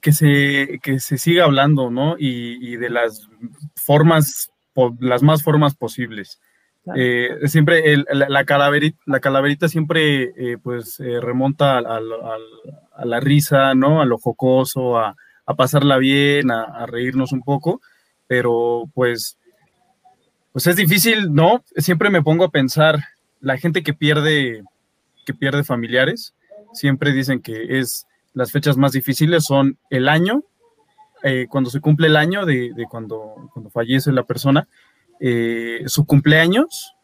que, 0.00 0.12
se, 0.12 0.80
que 0.82 0.98
se 0.98 1.16
siga 1.16 1.44
hablando, 1.44 1.90
¿no? 1.90 2.16
Y, 2.18 2.76
de 2.76 2.90
las 2.90 3.28
formas, 3.76 4.50
las 4.98 5.22
más 5.22 5.42
formas 5.42 5.74
posibles. 5.76 6.40
Eh, 6.96 7.28
siempre 7.46 7.82
la, 8.08 8.44
calaverita, 8.44 8.98
la 9.06 9.20
calaverita 9.20 9.68
siempre 9.68 10.32
eh, 10.36 10.58
pues 10.60 10.98
remonta 10.98 11.78
a 11.78 13.04
la 13.04 13.20
risa, 13.20 13.74
¿no? 13.74 14.02
A 14.02 14.06
lo 14.06 14.18
jocoso, 14.18 14.98
a, 14.98 15.14
a 15.50 15.56
pasarla 15.56 15.98
bien, 15.98 16.50
a, 16.50 16.86
reírnos 16.86 17.32
un 17.32 17.42
poco, 17.42 17.80
pero 18.26 18.84
pues, 18.94 19.38
pues 20.52 20.66
es 20.66 20.76
difícil, 20.76 21.32
¿no? 21.32 21.64
Siempre 21.76 22.10
me 22.10 22.22
pongo 22.22 22.44
a 22.44 22.50
pensar, 22.50 22.98
la 23.40 23.56
gente 23.58 23.82
que 23.82 23.94
pierde, 23.94 24.62
que 25.26 25.34
pierde 25.34 25.64
familiares, 25.64 26.34
siempre 26.72 27.12
dicen 27.12 27.40
que 27.40 27.78
es 27.78 28.06
las 28.32 28.52
fechas 28.52 28.76
más 28.76 28.92
difíciles 28.92 29.44
son 29.44 29.78
el 29.90 30.08
año, 30.08 30.44
eh, 31.22 31.46
cuando 31.50 31.70
se 31.70 31.80
cumple 31.80 32.06
el 32.06 32.16
año 32.16 32.46
de, 32.46 32.72
cuando, 32.88 33.50
cuando 33.52 33.70
fallece 33.70 34.12
la 34.12 34.24
persona, 34.24 34.68
eh, 35.20 35.82
su 35.86 36.06
cumpleaños 36.06 36.94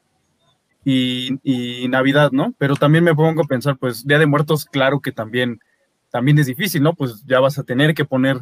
y, 0.85 1.87
Navidad, 1.89 2.31
¿no? 2.33 2.55
Pero 2.59 2.77
también 2.77 3.05
me 3.05 3.15
pongo 3.15 3.43
a 3.43 3.47
pensar, 3.47 3.77
pues 3.77 4.07
Día 4.07 4.19
de 4.19 4.27
Muertos, 4.27 4.65
claro 4.65 5.01
que 5.01 5.13
también, 5.13 5.61
también 6.17 6.39
es 6.39 6.47
difícil, 6.47 6.83
¿no? 6.83 6.95
Pues 6.95 7.27
ya 7.27 7.41
vas 7.41 7.59
a 7.59 7.63
tener 7.63 7.93
que 7.93 8.07
poner 8.07 8.39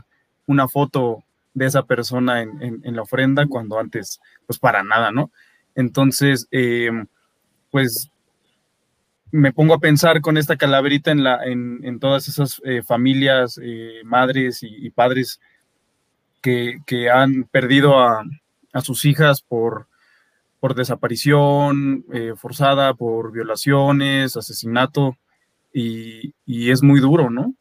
una 0.46 0.68
foto 0.68 1.24
de 1.54 1.66
esa 1.66 1.82
persona 1.82 2.40
en, 2.40 2.94
la 2.94 3.02
ofrenda 3.02 3.48
cuando 3.48 3.80
antes, 3.80 4.20
pues 4.46 4.60
para 4.60 4.84
nada, 4.84 5.10
¿no? 5.10 5.32
Entonces, 5.74 6.46
eh, 6.52 6.92
pues 7.72 8.12
me 9.32 9.52
pongo 9.52 9.74
a 9.74 9.80
pensar 9.80 10.20
con 10.20 10.36
esta 10.36 10.54
calaverita 10.54 11.10
en, 11.10 11.24
la, 11.24 11.44
en, 11.44 11.98
todas 11.98 12.28
esas 12.28 12.62
eh, 12.64 12.84
familias, 12.84 13.58
eh, 13.60 14.02
madres 14.04 14.60
y, 14.62 14.88
padres 14.90 15.40
que, 16.40 16.78
han 17.12 17.42
perdido 17.42 17.98
a, 17.98 18.22
sus 18.84 19.04
hijas 19.04 19.42
por, 19.42 19.88
por 20.60 20.76
desaparición 20.76 22.04
forzada, 22.36 22.94
por 22.94 23.32
violaciones, 23.32 24.36
asesinato, 24.36 25.16
y, 25.74 26.70
es 26.70 26.82
muy 26.82 27.00
duro, 27.00 27.30
¿no? 27.30 27.54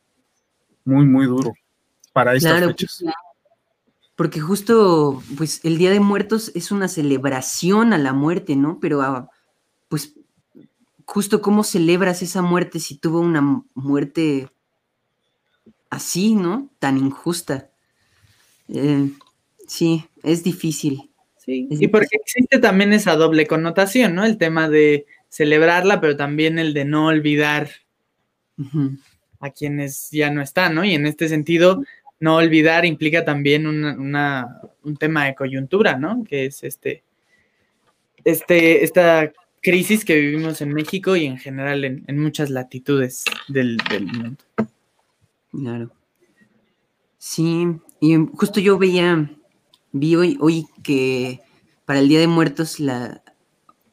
Muy, 0.85 1.05
muy 1.05 1.25
duro 1.25 1.53
para 2.13 2.35
estas 2.35 2.65
fechas. 2.65 3.03
Porque 4.15 4.39
justo, 4.39 5.23
pues, 5.37 5.59
el 5.63 5.77
Día 5.77 5.89
de 5.89 5.99
Muertos 5.99 6.51
es 6.53 6.71
una 6.71 6.87
celebración 6.87 7.93
a 7.93 7.97
la 7.97 8.13
muerte, 8.13 8.55
¿no? 8.55 8.79
Pero, 8.79 9.01
ah, 9.01 9.29
pues, 9.89 10.13
justo 11.05 11.41
cómo 11.41 11.63
celebras 11.63 12.21
esa 12.21 12.41
muerte 12.41 12.79
si 12.79 12.97
tuvo 12.97 13.19
una 13.19 13.63
muerte 13.73 14.49
así, 15.89 16.35
¿no? 16.35 16.69
Tan 16.79 16.97
injusta. 16.97 17.69
Eh, 18.67 19.09
sí, 19.67 20.05
es 20.21 20.43
difícil. 20.43 21.09
Sí, 21.37 21.67
y 21.69 21.87
porque 21.87 22.17
existe 22.23 22.59
también 22.59 22.93
esa 22.93 23.15
doble 23.15 23.47
connotación, 23.47 24.15
¿no? 24.15 24.23
El 24.23 24.37
tema 24.37 24.69
de 24.69 25.05
celebrarla, 25.27 25.99
pero 25.99 26.15
también 26.15 26.57
el 26.57 26.73
de 26.73 26.85
no 26.85 27.07
olvidar 27.07 27.69
a 29.43 29.51
quienes 29.51 30.09
ya 30.11 30.29
no 30.31 30.41
están, 30.41 30.75
¿no? 30.75 30.83
Y 30.83 30.93
en 30.93 31.05
este 31.05 31.27
sentido, 31.27 31.83
no 32.19 32.37
olvidar 32.37 32.85
implica 32.85 33.25
también 33.25 33.67
una, 33.67 34.61
un 34.83 34.97
tema 34.97 35.25
de 35.25 35.35
coyuntura, 35.35 35.97
¿no? 35.97 36.23
Que 36.23 36.45
es 36.45 36.63
este, 36.63 37.03
este, 38.23 38.83
esta 38.83 39.31
crisis 39.61 40.05
que 40.05 40.19
vivimos 40.19 40.61
en 40.61 40.73
México 40.73 41.15
y 41.15 41.25
en 41.25 41.37
general 41.37 41.83
en, 41.83 42.19
muchas 42.19 42.49
latitudes 42.49 43.25
del, 43.47 43.77
del 43.89 44.05
mundo. 44.05 44.43
Claro. 45.51 45.91
Sí, 47.17 47.67
y 47.99 48.15
justo 48.35 48.59
yo 48.59 48.77
veía 48.77 49.29
vi 49.93 50.15
hoy, 50.15 50.67
que 50.83 51.39
para 51.85 51.99
el 51.99 52.09
Día 52.09 52.19
de 52.19 52.27
Muertos 52.27 52.79
la 52.79 53.23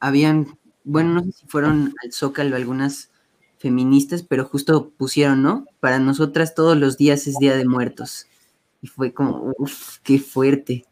habían, 0.01 0.59
bueno, 0.83 1.15
no 1.15 1.23
sé 1.23 1.33
si 1.33 1.47
fueron 1.47 1.95
al 2.03 2.13
Zócalo 2.13 2.57
algunas 2.57 3.10
feministas, 3.61 4.25
pero 4.25 4.45
justo 4.45 4.91
pusieron, 4.97 5.43
¿no? 5.43 5.67
Para 5.79 6.01
nosotras 6.01 6.55
todos 6.55 6.77
los 6.77 6.97
días 6.97 7.29
es 7.29 7.37
Día 7.39 7.57
de 7.57 7.65
Muertos. 7.65 8.27
Y 8.83 8.89
fue 8.89 9.13
como, 9.13 9.55
uff, 9.59 9.99
qué 10.03 10.19
fuerte. 10.19 10.85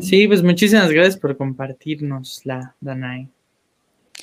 Sí, 0.00 0.26
pues 0.26 0.42
muchísimas 0.42 0.90
gracias 0.90 1.16
por 1.18 1.36
compartirnos 1.36 2.40
la 2.46 2.74
Danai. 2.80 3.28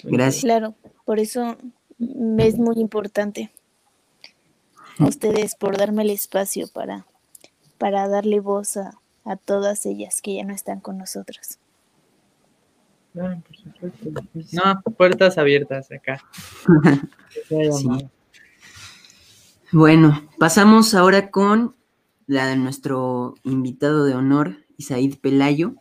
Gracias. 0.04 0.44
Claro, 0.44 0.74
por 1.04 1.20
eso 1.20 1.58
es 2.00 2.58
muy 2.58 2.78
importante 2.78 3.52
a 4.98 5.06
ustedes 5.06 5.56
por 5.56 5.78
darme 5.78 6.04
el 6.04 6.10
espacio 6.10 6.68
para 6.70 7.06
para 7.78 8.08
darle 8.08 8.40
voz 8.40 8.78
a, 8.78 8.98
todas 9.46 9.86
ellas 9.86 10.22
que 10.22 10.36
ya 10.36 10.44
no 10.44 10.54
están 10.54 10.80
con 10.80 10.98
nosotros. 10.98 11.58
No, 14.52 14.82
puertas 14.98 15.38
abiertas 15.38 15.90
acá. 15.92 16.22
Bueno, 19.72 20.22
pasamos 20.40 20.94
ahora 20.94 21.32
con 21.32 21.76
la 22.28 22.46
de 22.46 22.56
nuestro 22.56 23.34
invitado 23.44 24.06
de 24.06 24.14
honor, 24.14 24.58
Isaid 24.78 25.18
Pelayo. 25.20 25.74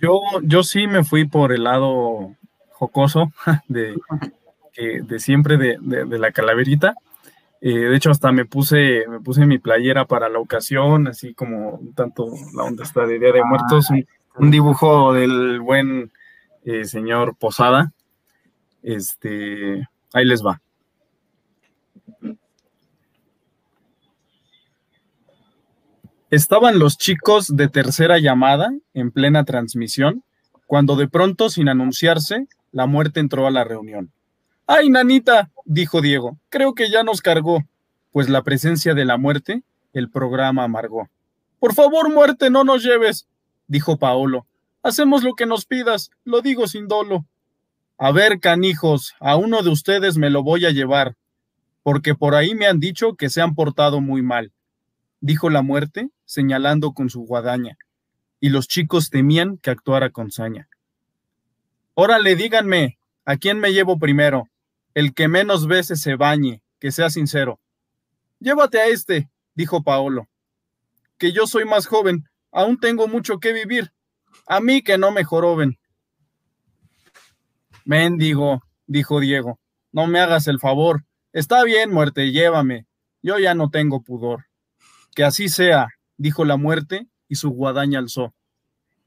Yo, 0.00 0.20
yo 0.42 0.62
sí 0.62 0.86
me 0.86 1.04
fui 1.04 1.26
por 1.26 1.52
el 1.52 1.64
lado 1.64 2.34
jocoso 2.70 3.30
de, 3.68 3.94
de 4.76 5.18
siempre 5.18 5.58
de, 5.58 5.76
de 5.80 6.18
la 6.18 6.32
calaverita. 6.32 6.94
Eh, 7.66 7.78
de 7.78 7.96
hecho, 7.96 8.10
hasta 8.10 8.30
me 8.30 8.44
puse, 8.44 9.06
me 9.08 9.20
puse 9.20 9.46
mi 9.46 9.56
playera 9.58 10.04
para 10.04 10.28
la 10.28 10.38
ocasión, 10.38 11.08
así 11.08 11.32
como 11.32 11.80
tanto 11.94 12.26
la 12.54 12.64
onda 12.64 12.84
está 12.84 13.06
de 13.06 13.18
Día 13.18 13.32
de 13.32 13.42
Muertos, 13.42 13.88
un, 13.88 14.06
dibujo 14.38 15.12
del 15.12 15.60
buen 15.60 16.12
eh, 16.64 16.84
señor 16.84 17.36
Posada. 17.36 17.92
Este, 18.82 19.88
ahí 20.12 20.24
les 20.24 20.44
va. 20.44 20.60
Estaban 26.30 26.78
los 26.80 26.98
chicos 26.98 27.54
de 27.56 27.68
tercera 27.68 28.18
llamada 28.18 28.72
en 28.92 29.12
plena 29.12 29.44
transmisión, 29.44 30.24
cuando 30.66 30.96
de 30.96 31.06
pronto, 31.06 31.48
sin 31.48 31.68
anunciarse, 31.68 32.48
la 32.72 32.86
muerte 32.86 33.20
entró 33.20 33.46
a 33.46 33.52
la 33.52 33.62
reunión. 33.62 34.10
¡Ay, 34.66 34.90
nanita! 34.90 35.50
dijo 35.64 36.00
Diego. 36.00 36.38
Creo 36.48 36.74
que 36.74 36.90
ya 36.90 37.04
nos 37.04 37.20
cargó, 37.20 37.62
pues 38.10 38.28
la 38.28 38.42
presencia 38.42 38.94
de 38.94 39.04
la 39.04 39.16
muerte, 39.16 39.62
el 39.92 40.10
programa 40.10 40.64
amargó. 40.64 41.08
Por 41.60 41.72
favor, 41.74 42.12
muerte, 42.12 42.50
no 42.50 42.64
nos 42.64 42.82
lleves, 42.82 43.28
dijo 43.66 43.98
Paolo. 43.98 44.46
Hacemos 44.82 45.22
lo 45.24 45.34
que 45.34 45.46
nos 45.46 45.66
pidas, 45.66 46.10
lo 46.24 46.42
digo 46.42 46.66
sin 46.66 46.88
dolo. 46.88 47.26
A 47.96 48.10
ver, 48.12 48.40
canijos, 48.40 49.14
a 49.20 49.36
uno 49.36 49.62
de 49.62 49.70
ustedes 49.70 50.16
me 50.16 50.30
lo 50.30 50.42
voy 50.42 50.66
a 50.66 50.70
llevar, 50.70 51.16
porque 51.82 52.14
por 52.14 52.34
ahí 52.34 52.54
me 52.54 52.66
han 52.66 52.80
dicho 52.80 53.14
que 53.14 53.30
se 53.30 53.40
han 53.40 53.54
portado 53.54 54.00
muy 54.00 54.20
mal, 54.20 54.52
dijo 55.20 55.48
la 55.48 55.62
muerte, 55.62 56.10
señalando 56.24 56.92
con 56.92 57.08
su 57.08 57.20
guadaña, 57.20 57.78
y 58.40 58.48
los 58.48 58.68
chicos 58.68 59.10
temían 59.10 59.58
que 59.58 59.70
actuara 59.70 60.10
con 60.10 60.30
saña. 60.30 60.68
Órale, 61.94 62.34
díganme, 62.34 62.98
¿a 63.24 63.36
quién 63.36 63.60
me 63.60 63.72
llevo 63.72 63.98
primero? 63.98 64.48
El 64.94 65.14
que 65.14 65.28
menos 65.28 65.66
veces 65.66 66.00
se 66.00 66.16
bañe, 66.16 66.60
que 66.80 66.90
sea 66.90 67.08
sincero. 67.10 67.60
Llévate 68.40 68.80
a 68.80 68.86
este, 68.86 69.30
dijo 69.54 69.82
Paolo. 69.82 70.28
Que 71.16 71.32
yo 71.32 71.46
soy 71.46 71.64
más 71.64 71.86
joven, 71.86 72.28
aún 72.54 72.78
tengo 72.78 73.08
mucho 73.08 73.40
que 73.40 73.52
vivir. 73.52 73.92
A 74.46 74.60
mí 74.60 74.82
que 74.82 74.96
no 74.96 75.10
me 75.10 75.24
joroben. 75.24 75.78
Mendigo, 77.84 78.62
dijo 78.86 79.20
Diego, 79.20 79.58
no 79.92 80.06
me 80.06 80.20
hagas 80.20 80.46
el 80.46 80.60
favor. 80.60 81.04
Está 81.32 81.64
bien, 81.64 81.92
muerte, 81.92 82.30
llévame. 82.30 82.86
Yo 83.22 83.38
ya 83.38 83.54
no 83.54 83.70
tengo 83.70 84.02
pudor. 84.02 84.46
Que 85.14 85.24
así 85.24 85.48
sea, 85.48 85.88
dijo 86.16 86.44
la 86.44 86.56
muerte, 86.56 87.08
y 87.28 87.36
su 87.36 87.50
guadaña 87.50 87.98
alzó. 87.98 88.34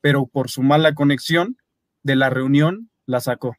Pero 0.02 0.28
por 0.28 0.50
su 0.50 0.62
mala 0.62 0.94
conexión, 0.94 1.58
de 2.04 2.16
la 2.16 2.30
reunión 2.30 2.90
la 3.06 3.22
sacó. 3.22 3.56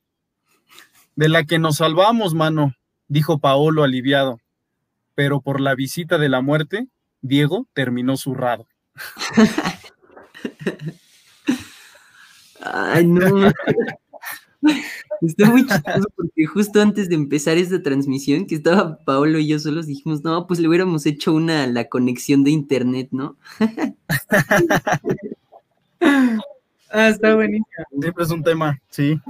De 1.17 1.29
la 1.29 1.45
que 1.45 1.59
nos 1.59 1.77
salvamos, 1.77 2.35
mano, 2.35 2.75
dijo 3.09 3.39
Paolo 3.39 3.85
aliviado. 3.85 4.39
Pero 5.15 5.41
por 5.41 5.61
la 5.61 5.75
visita 5.75 6.19
de 6.19 6.29
la 6.29 6.43
muerte, 6.43 6.89
Diego 7.23 7.67
terminó 7.73 8.17
zurrado. 8.17 8.69
Ay, 12.61 13.07
no. 13.07 13.51
Está 15.23 15.51
muy 15.51 15.67
chistoso 15.67 16.09
porque 16.17 16.47
justo 16.47 16.81
antes 16.81 17.09
de 17.09 17.15
empezar 17.15 17.57
esta 17.57 17.83
transmisión, 17.83 18.47
que 18.47 18.57
estaba 18.57 18.99
Paolo 19.05 19.39
y 19.39 19.49
yo 19.49 19.59
solos, 19.59 19.87
dijimos, 19.87 20.25
no, 20.25 20.47
pues 20.47 20.61
le 20.61 20.69
hubiéramos 20.69 21.07
hecho 21.07 21.33
una 21.33 21.67
la 21.67 21.89
conexión 21.89 22.45
de 22.45 22.51
internet, 22.51 23.09
¿no? 23.11 23.37
Ah, 26.91 27.09
está 27.09 27.35
buenísimo. 27.35 27.67
Siempre 28.01 28.25
es 28.25 28.31
un 28.31 28.43
tema, 28.43 28.81
sí. 28.89 29.21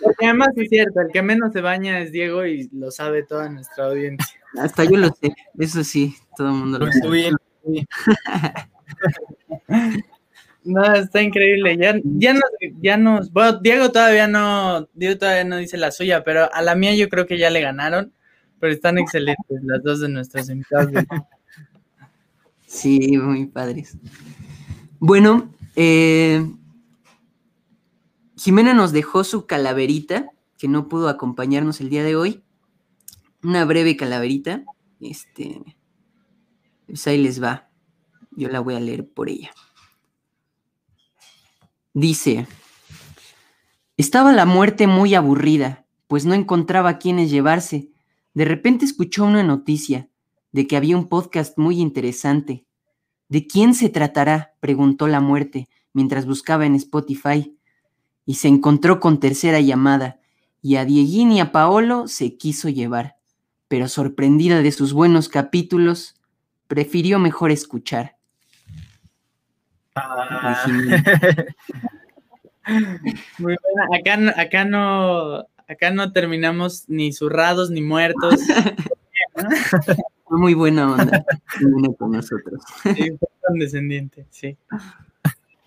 Porque 0.00 0.26
además 0.26 0.50
es 0.54 0.68
cierto, 0.68 1.00
el 1.00 1.10
que 1.12 1.22
menos 1.22 1.52
se 1.52 1.60
baña 1.60 1.98
es 2.00 2.12
Diego 2.12 2.46
y 2.46 2.68
lo 2.72 2.92
sabe 2.92 3.24
toda 3.24 3.48
nuestra 3.48 3.86
audiencia. 3.86 4.38
Hasta 4.56 4.84
yo 4.84 4.96
lo 4.96 5.08
sé, 5.08 5.34
eso 5.58 5.82
sí, 5.82 6.14
todo 6.36 6.48
el 6.48 6.54
mundo 6.54 6.78
lo, 6.78 6.86
lo 6.86 6.92
sabe. 6.92 7.30
No, 10.64 10.94
está 10.94 11.22
increíble. 11.22 11.76
Ya, 11.76 11.98
ya 12.04 12.34
nos, 12.34 12.42
ya 12.80 12.96
nos, 12.96 13.32
bueno, 13.32 13.58
Diego 13.60 13.90
todavía 13.90 14.28
no, 14.28 14.88
Diego 14.92 15.18
todavía 15.18 15.44
no 15.44 15.56
dice 15.56 15.76
la 15.76 15.90
suya, 15.90 16.22
pero 16.22 16.52
a 16.52 16.62
la 16.62 16.74
mía 16.74 16.94
yo 16.94 17.08
creo 17.08 17.26
que 17.26 17.38
ya 17.38 17.50
le 17.50 17.60
ganaron, 17.60 18.12
pero 18.58 18.72
están 18.72 18.98
excelentes 18.98 19.62
las 19.62 19.82
dos 19.82 20.00
de 20.00 20.08
nuestros 20.08 20.48
invitados. 20.50 20.92
Sí, 22.66 23.18
muy 23.18 23.46
padres. 23.46 23.98
Bueno, 25.00 25.52
eh, 25.74 26.46
Jimena 28.36 28.74
nos 28.74 28.92
dejó 28.92 29.24
su 29.24 29.46
calaverita, 29.46 30.30
que 30.56 30.68
no 30.68 30.88
pudo 30.88 31.08
acompañarnos 31.08 31.80
el 31.80 31.90
día 31.90 32.04
de 32.04 32.14
hoy. 32.14 32.44
Una 33.42 33.64
breve 33.64 33.96
calaverita. 33.96 34.62
Este, 35.00 35.62
pues 36.86 37.06
ahí 37.08 37.18
les 37.18 37.42
va. 37.42 37.68
Yo 38.30 38.48
la 38.48 38.60
voy 38.60 38.74
a 38.74 38.80
leer 38.80 39.08
por 39.08 39.28
ella. 39.28 39.50
Dice, 41.92 42.46
estaba 43.96 44.32
la 44.32 44.46
muerte 44.46 44.86
muy 44.86 45.16
aburrida, 45.16 45.86
pues 46.06 46.24
no 46.24 46.34
encontraba 46.34 46.90
a 46.90 46.98
quienes 46.98 47.30
llevarse. 47.30 47.90
De 48.32 48.44
repente 48.44 48.84
escuchó 48.84 49.24
una 49.24 49.42
noticia 49.42 50.08
de 50.52 50.68
que 50.68 50.76
había 50.76 50.96
un 50.96 51.08
podcast 51.08 51.58
muy 51.58 51.80
interesante. 51.80 52.64
¿De 53.28 53.48
quién 53.48 53.74
se 53.74 53.88
tratará? 53.88 54.54
preguntó 54.60 55.08
la 55.08 55.20
muerte 55.20 55.68
mientras 55.92 56.26
buscaba 56.26 56.64
en 56.64 56.76
Spotify. 56.76 57.58
Y 58.24 58.34
se 58.34 58.46
encontró 58.46 59.00
con 59.00 59.18
tercera 59.18 59.58
llamada, 59.58 60.20
y 60.62 60.76
a 60.76 60.84
Dieguín 60.84 61.32
y 61.32 61.40
a 61.40 61.50
Paolo 61.50 62.06
se 62.06 62.36
quiso 62.36 62.68
llevar, 62.68 63.16
pero 63.66 63.88
sorprendida 63.88 64.62
de 64.62 64.70
sus 64.70 64.92
buenos 64.92 65.28
capítulos, 65.28 66.14
prefirió 66.68 67.18
mejor 67.18 67.50
escuchar. 67.50 68.19
Ah. 70.02 70.64
Muy 73.38 73.56
buena. 73.62 73.98
Acá, 73.98 74.16
no- 74.16 74.32
acá 74.36 74.64
no, 74.64 75.38
acá 75.68 75.90
no 75.90 76.12
terminamos 76.12 76.84
ni 76.88 77.12
zurrados 77.12 77.70
ni 77.70 77.82
muertos. 77.82 78.40
Fue 80.28 80.38
muy 80.38 80.54
buena 80.54 80.92
onda. 80.92 81.24
muy 81.60 81.72
buena 81.72 81.88
con 81.98 82.12
nosotros. 82.12 82.62
Sí, 82.82 83.10
condescendiente, 83.46 84.26
sí. 84.30 84.56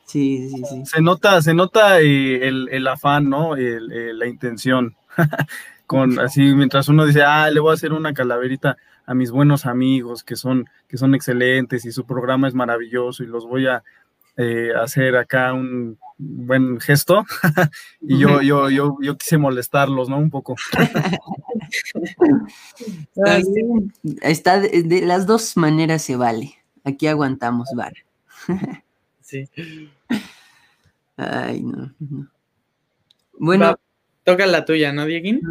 Sí, 0.06 0.50
sí, 0.50 0.63
sí. 0.69 0.86
Se 0.86 1.02
nota, 1.02 1.41
se 1.41 1.54
nota 1.54 2.00
eh, 2.00 2.48
el, 2.48 2.69
el 2.72 2.88
afán, 2.88 3.30
¿no? 3.30 3.56
El- 3.56 3.91
eh, 3.91 4.13
la 4.13 4.28
intención. 4.28 4.96
Con 5.86 6.17
así, 6.19 6.41
mientras 6.56 6.88
uno 6.88 7.06
dice, 7.06 7.24
ah, 7.24 7.50
le 7.52 7.60
voy 7.60 7.72
a 7.72 7.74
hacer 7.74 7.91
una 7.91 8.13
calaverita 8.13 8.78
a 9.06 9.13
mis 9.13 9.32
buenos 9.32 9.65
amigos 9.65 10.24
que 10.24 10.38
son, 10.38 10.67
que 10.88 10.98
son 10.98 11.13
excelentes 11.13 11.84
y 11.86 11.91
su 11.91 12.06
programa 12.06 12.48
es 12.48 12.54
maravilloso 12.54 13.22
y 13.24 13.28
los 13.28 13.46
voy 13.46 13.67
a 13.67 13.84
eh, 14.38 14.69
hacer 14.80 15.15
acá 15.15 15.54
un 15.54 15.98
buen 16.17 16.80
gesto. 16.80 17.26
y 18.02 18.19
yo, 18.19 18.41
yo, 18.41 18.69
yo, 18.69 18.98
yo 19.02 19.17
quise 19.17 19.38
molestarlos, 19.38 20.10
¿no? 20.10 20.17
Un 20.17 20.30
poco. 20.30 20.56
Está 24.22 24.60
de, 24.60 24.84
de 24.84 25.02
las 25.02 25.26
dos 25.26 25.58
maneras 25.58 26.04
se 26.04 26.15
vale. 26.15 26.56
Aquí 26.84 27.08
aguantamos, 27.08 27.69
vara. 27.76 27.96
sí. 29.22 29.50
Ay, 31.17 31.62
no. 31.62 31.93
no. 32.00 32.28
Bueno, 33.39 33.65
Va, 33.65 33.80
toca 34.24 34.46
la 34.46 34.65
tuya, 34.65 34.93
¿no, 34.93 35.06
Dieguín? 35.06 35.41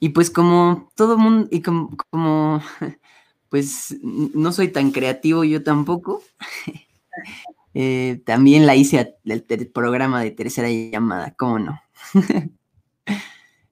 y 0.00 0.08
pues 0.08 0.30
como 0.30 0.90
todo 0.96 1.18
mundo, 1.18 1.46
y 1.50 1.60
como, 1.60 1.94
como, 2.10 2.62
pues 3.50 3.96
no 4.02 4.50
soy 4.50 4.68
tan 4.68 4.90
creativo 4.90 5.44
yo 5.44 5.62
tampoco, 5.62 6.22
eh, 7.74 8.22
también 8.26 8.66
la 8.66 8.76
hice 8.76 9.16
ter- 9.46 9.72
programa 9.72 10.22
de 10.22 10.30
tercera 10.32 10.68
llamada, 10.70 11.34
¿cómo 11.36 11.58
no? 11.58 11.80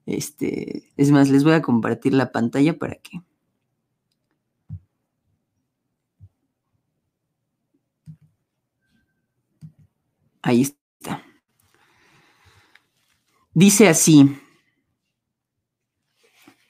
Este, 0.07 0.91
es 0.97 1.11
más, 1.11 1.29
les 1.29 1.45
voy 1.45 1.53
a 1.53 1.61
compartir 1.61 2.15
la 2.15 2.33
pantalla 2.33 2.79
para 2.79 2.95
que. 2.95 3.21
Ahí 10.41 10.63
está. 10.63 11.23
Dice 13.53 13.89
así. 13.89 14.37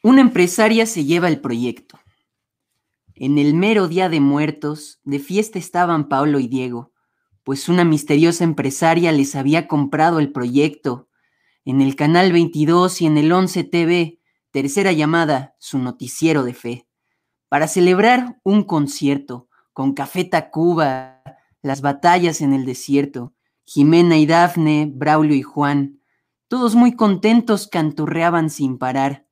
Una 0.03 0.21
empresaria 0.21 0.87
se 0.87 1.05
lleva 1.05 1.29
el 1.29 1.41
proyecto. 1.41 1.99
En 3.15 3.39
el 3.39 3.55
mero 3.55 3.89
día 3.89 4.09
de 4.09 4.21
muertos, 4.21 5.01
de 5.05 5.19
fiesta 5.19 5.59
estaban 5.59 6.09
Paolo 6.09 6.39
y 6.39 6.49
Diego, 6.49 6.93
pues 7.49 7.71
una 7.71 7.83
misteriosa 7.83 8.45
empresaria 8.45 9.11
les 9.11 9.35
había 9.35 9.69
comprado 9.69 10.19
el 10.19 10.33
proyecto. 10.33 11.09
En 11.65 11.81
el 11.81 11.97
canal 11.97 12.31
22 12.31 13.01
y 13.01 13.07
en 13.07 13.17
el 13.17 13.33
11 13.33 13.65
TV, 13.65 14.21
tercera 14.51 14.93
llamada, 14.93 15.57
su 15.59 15.79
noticiero 15.79 16.43
de 16.45 16.53
fe, 16.53 16.87
para 17.49 17.67
celebrar 17.67 18.39
un 18.45 18.65
concierto 18.65 19.49
con 19.73 19.95
Café 19.95 20.25
Tacuba, 20.25 21.23
las 21.63 21.81
batallas 21.81 22.43
en 22.43 22.53
el 22.53 22.67
desierto, 22.67 23.33
Jimena 23.65 24.19
y 24.19 24.27
Dafne, 24.27 24.93
Braulio 24.95 25.35
y 25.35 25.41
Juan, 25.41 26.03
todos 26.49 26.75
muy 26.75 26.97
contentos 26.97 27.67
canturreaban 27.67 28.51
sin 28.51 28.77
parar. 28.77 29.27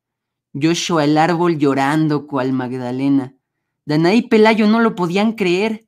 Joshua 0.54 1.04
el 1.04 1.18
árbol 1.18 1.58
llorando 1.58 2.26
cual 2.26 2.54
Magdalena. 2.54 3.36
Danaí 3.84 4.22
Pelayo 4.22 4.66
no 4.68 4.80
lo 4.80 4.94
podían 4.94 5.32
creer. 5.32 5.85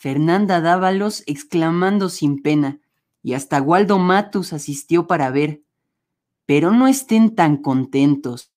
Fernanda 0.00 0.62
Dávalos 0.62 1.22
exclamando 1.26 2.08
sin 2.08 2.40
pena. 2.40 2.80
Y 3.22 3.34
hasta 3.34 3.60
Waldo 3.60 3.98
Matus 3.98 4.54
asistió 4.54 5.06
para 5.06 5.30
ver. 5.30 5.62
Pero 6.46 6.70
no 6.70 6.88
estén 6.88 7.34
tan 7.34 7.58
contentos. 7.58 8.50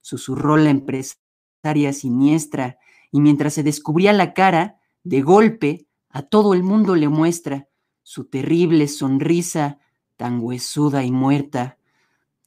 Susurró 0.00 0.56
la 0.56 0.70
empresaria 0.70 1.92
siniestra, 1.92 2.78
y 3.10 3.20
mientras 3.20 3.52
se 3.52 3.62
descubría 3.62 4.14
la 4.14 4.32
cara, 4.32 4.80
de 5.04 5.20
golpe, 5.20 5.86
a 6.08 6.22
todo 6.22 6.54
el 6.54 6.62
mundo 6.62 6.96
le 6.96 7.10
muestra 7.10 7.68
su 8.02 8.24
terrible 8.24 8.88
sonrisa, 8.88 9.78
tan 10.16 10.40
huesuda 10.40 11.04
y 11.04 11.12
muerta. 11.12 11.76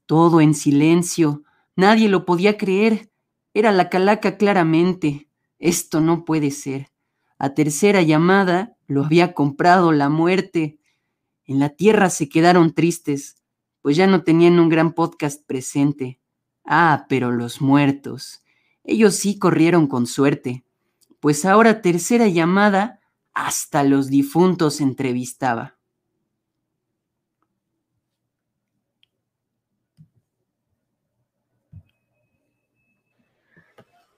Todo 0.08 0.42
en 0.42 0.56
silencio, 0.56 1.44
nadie 1.76 2.10
lo 2.10 2.26
podía 2.26 2.58
creer. 2.58 3.12
Era 3.54 3.72
la 3.72 3.90
calaca 3.92 4.36
claramente. 4.36 5.30
Esto 5.60 6.02
no 6.02 6.26
puede 6.26 6.50
ser. 6.50 6.95
A 7.38 7.54
tercera 7.54 8.02
llamada 8.02 8.78
lo 8.88 9.04
había 9.06 9.34
comprado 9.34 9.92
la 9.92 10.10
muerte. 10.10 10.80
En 11.46 11.60
la 11.60 11.70
tierra 11.70 12.10
se 12.10 12.30
quedaron 12.30 12.74
tristes, 12.74 13.38
pues 13.82 13.98
ya 13.98 14.08
no 14.08 14.24
tenían 14.24 14.60
un 14.60 14.70
gran 14.70 14.94
podcast 14.94 15.46
presente. 15.46 16.20
Ah, 16.64 17.06
pero 17.10 17.32
los 17.32 17.62
muertos. 17.62 18.44
Ellos 18.84 19.16
sí 19.16 19.38
corrieron 19.38 19.88
con 19.88 20.08
suerte, 20.08 20.64
pues 21.20 21.46
ahora 21.46 21.82
tercera 21.82 22.28
llamada 22.28 23.00
hasta 23.34 23.84
los 23.84 24.10
difuntos 24.10 24.80
entrevistaba. 24.80 25.76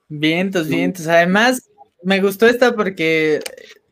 Vientos, 0.08 0.68
vientos. 0.68 1.06
Además, 1.06 1.68
me 2.02 2.20
gustó 2.20 2.46
esta 2.46 2.74
porque, 2.74 3.40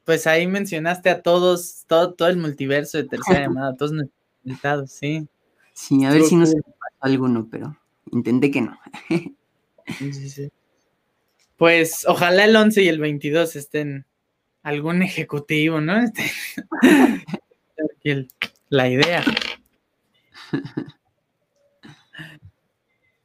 pues 0.05 0.27
ahí 0.27 0.47
mencionaste 0.47 1.11
a 1.11 1.23
todos, 1.23 1.85
todo, 1.87 2.15
todo 2.15 2.29
el 2.29 2.37
multiverso 2.39 2.99
de 2.99 3.05
tercera 3.05 3.41
llamada, 3.43 3.77
todos 3.77 3.93
invitados, 4.45 4.91
sí. 4.93 5.27
Sí, 5.75 6.05
a 6.05 6.11
ver 6.11 6.23
si 6.23 6.37
nos 6.37 6.53
cool. 6.53 6.63
pasó 6.63 6.97
alguno, 7.01 7.49
pero 7.51 7.77
intenté 8.13 8.51
que 8.51 8.63
no. 8.63 8.79
Sí, 9.99 10.13
sí. 10.31 10.49
Pues 11.57 12.05
ojalá 12.09 12.45
el 12.45 12.57
11 12.57 12.83
y 12.83 12.89
el 12.89 12.99
22 12.99 13.55
estén 13.55 14.05
algún 14.65 15.01
ejecutivo, 15.03 15.81
¿no? 15.81 15.95
La 18.69 18.89
idea. 18.89 19.23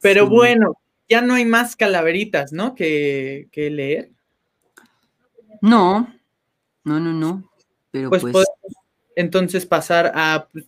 Pero 0.01 0.25
Sí. 0.25 0.29
bueno, 0.29 0.77
ya 1.09 1.21
no 1.21 1.33
hay 1.33 1.45
más 1.45 1.75
calaveritas, 1.75 2.53
¿no? 2.53 2.75
Que, 2.75 3.47
que 3.51 3.69
leer. 3.71 4.11
No, 5.61 6.13
no, 6.83 6.99
no, 6.99 7.13
no. 7.13 7.49
Pero 7.91 8.09
Pues, 8.09 8.21
pues, 8.23 8.33
podemos 8.33 8.75
entonces 9.15 9.65
pasar 9.65 10.11
a 10.15 10.47
pues, 10.51 10.65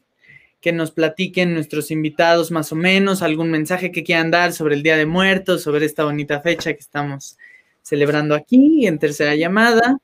que 0.61 0.71
nos 0.71 0.91
platiquen 0.91 1.53
nuestros 1.53 1.91
invitados 1.91 2.51
más 2.51 2.71
o 2.71 2.75
menos, 2.75 3.21
algún 3.21 3.51
mensaje 3.51 3.91
que 3.91 4.03
quieran 4.03 4.31
dar 4.31 4.53
sobre 4.53 4.75
el 4.75 4.83
Día 4.83 4.95
de 4.95 5.05
Muertos, 5.05 5.63
sobre 5.63 5.85
esta 5.85 6.05
bonita 6.05 6.39
fecha 6.39 6.73
que 6.73 6.79
estamos 6.79 7.37
celebrando 7.81 8.33
aquí 8.33 8.87
en 8.87 8.97
tercera 8.97 9.35
llamada, 9.35 9.97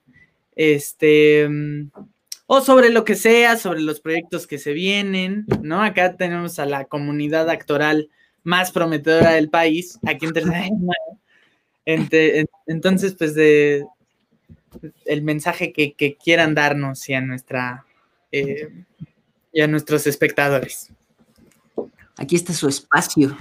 este, 0.55 1.47
mm, 1.47 1.91
o 2.47 2.61
sobre 2.61 2.89
lo 2.89 3.05
que 3.05 3.15
sea, 3.15 3.55
sobre 3.55 3.81
los 3.81 4.01
proyectos 4.01 4.47
que 4.47 4.57
se 4.57 4.73
vienen, 4.73 5.45
¿no? 5.61 5.81
Acá 5.81 6.17
tenemos 6.17 6.59
a 6.59 6.65
la 6.65 6.85
comunidad 6.85 7.49
actoral 7.49 8.09
más 8.43 8.71
prometedora 8.71 9.31
del 9.31 9.49
país, 9.49 9.97
aquí 10.05 10.25
en 10.25 10.33
tercera 10.33 10.67
llamada. 10.69 10.97
Entonces, 12.67 13.15
pues 13.15 13.33
de 13.33 13.85
el 15.05 15.21
mensaje 15.21 15.73
que, 15.73 15.93
que 15.93 16.15
quieran 16.15 16.55
darnos 16.55 17.07
y 17.09 17.13
a 17.13 17.21
nuestra 17.21 17.85
eh, 18.31 18.85
y 19.51 19.61
a 19.61 19.67
nuestros 19.67 20.05
espectadores. 20.07 20.91
aquí 22.17 22.35
está 22.35 22.53
su 22.53 22.67
espacio 22.67 23.35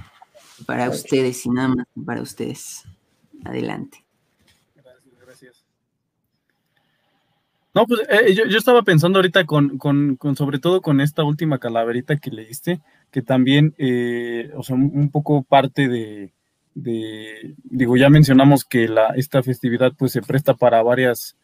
para 0.66 0.88
ustedes 0.88 1.44
y 1.46 1.50
nada 1.50 1.68
más 1.68 1.86
para 2.04 2.22
ustedes. 2.22 2.84
Adelante. 3.44 4.04
Gracias, 4.74 5.14
gracias. 5.20 5.64
No, 7.74 7.86
pues 7.86 8.00
eh, 8.08 8.34
yo, 8.34 8.46
yo 8.46 8.58
estaba 8.58 8.82
pensando 8.82 9.18
ahorita 9.18 9.44
con, 9.44 9.78
con, 9.78 10.16
con, 10.16 10.34
sobre 10.34 10.58
todo 10.58 10.80
con 10.80 11.00
esta 11.00 11.22
última 11.22 11.58
calaverita 11.58 12.16
que 12.16 12.30
leíste, 12.30 12.80
que 13.10 13.22
también, 13.22 13.74
eh, 13.78 14.50
o 14.56 14.62
sea, 14.62 14.74
un, 14.74 14.90
un 14.94 15.10
poco 15.10 15.42
parte 15.42 15.86
de, 15.88 16.32
de, 16.82 17.54
digo, 17.64 17.96
ya 17.96 18.08
mencionamos 18.08 18.64
que 18.64 18.88
la, 18.88 19.08
esta 19.16 19.42
festividad 19.42 19.92
pues 19.98 20.12
se 20.12 20.22
presta 20.22 20.54
para 20.54 20.82
varias 20.82 21.36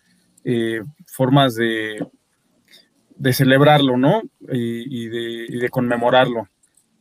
eh, 0.45 0.81
formas 1.07 1.57
de, 1.57 2.07
de 3.17 3.33
celebrarlo, 3.33 3.97
¿no? 3.97 4.23
Y, 4.53 5.09
de, 5.09 5.69
conmemorarlo. 5.71 6.49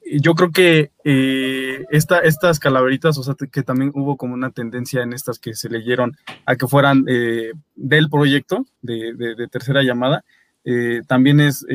Y 0.05 0.19
yo 0.19 0.33
creo 0.33 0.51
que 0.51 0.91
eh, 1.03 1.85
estas 1.91 2.59
calaveritas, 2.59 3.17
o 3.17 3.23
sea, 3.23 3.35
que 3.51 3.63
también 3.63 3.91
hubo 3.93 4.17
como 4.17 4.33
una 4.33 4.51
tendencia 4.51 5.01
en 5.01 5.13
estas 5.13 5.39
que 5.39 5.53
se 5.53 5.69
leyeron 5.69 6.17
a 6.45 6.55
que 6.55 6.67
fueran 6.67 7.05
eh, 7.07 7.51
del 7.75 8.09
proyecto 8.09 8.65
de, 8.81 9.47
tercera 9.51 9.83
llamada, 9.83 10.23
eh, 10.65 11.01
también 11.07 11.39
es 11.39 11.65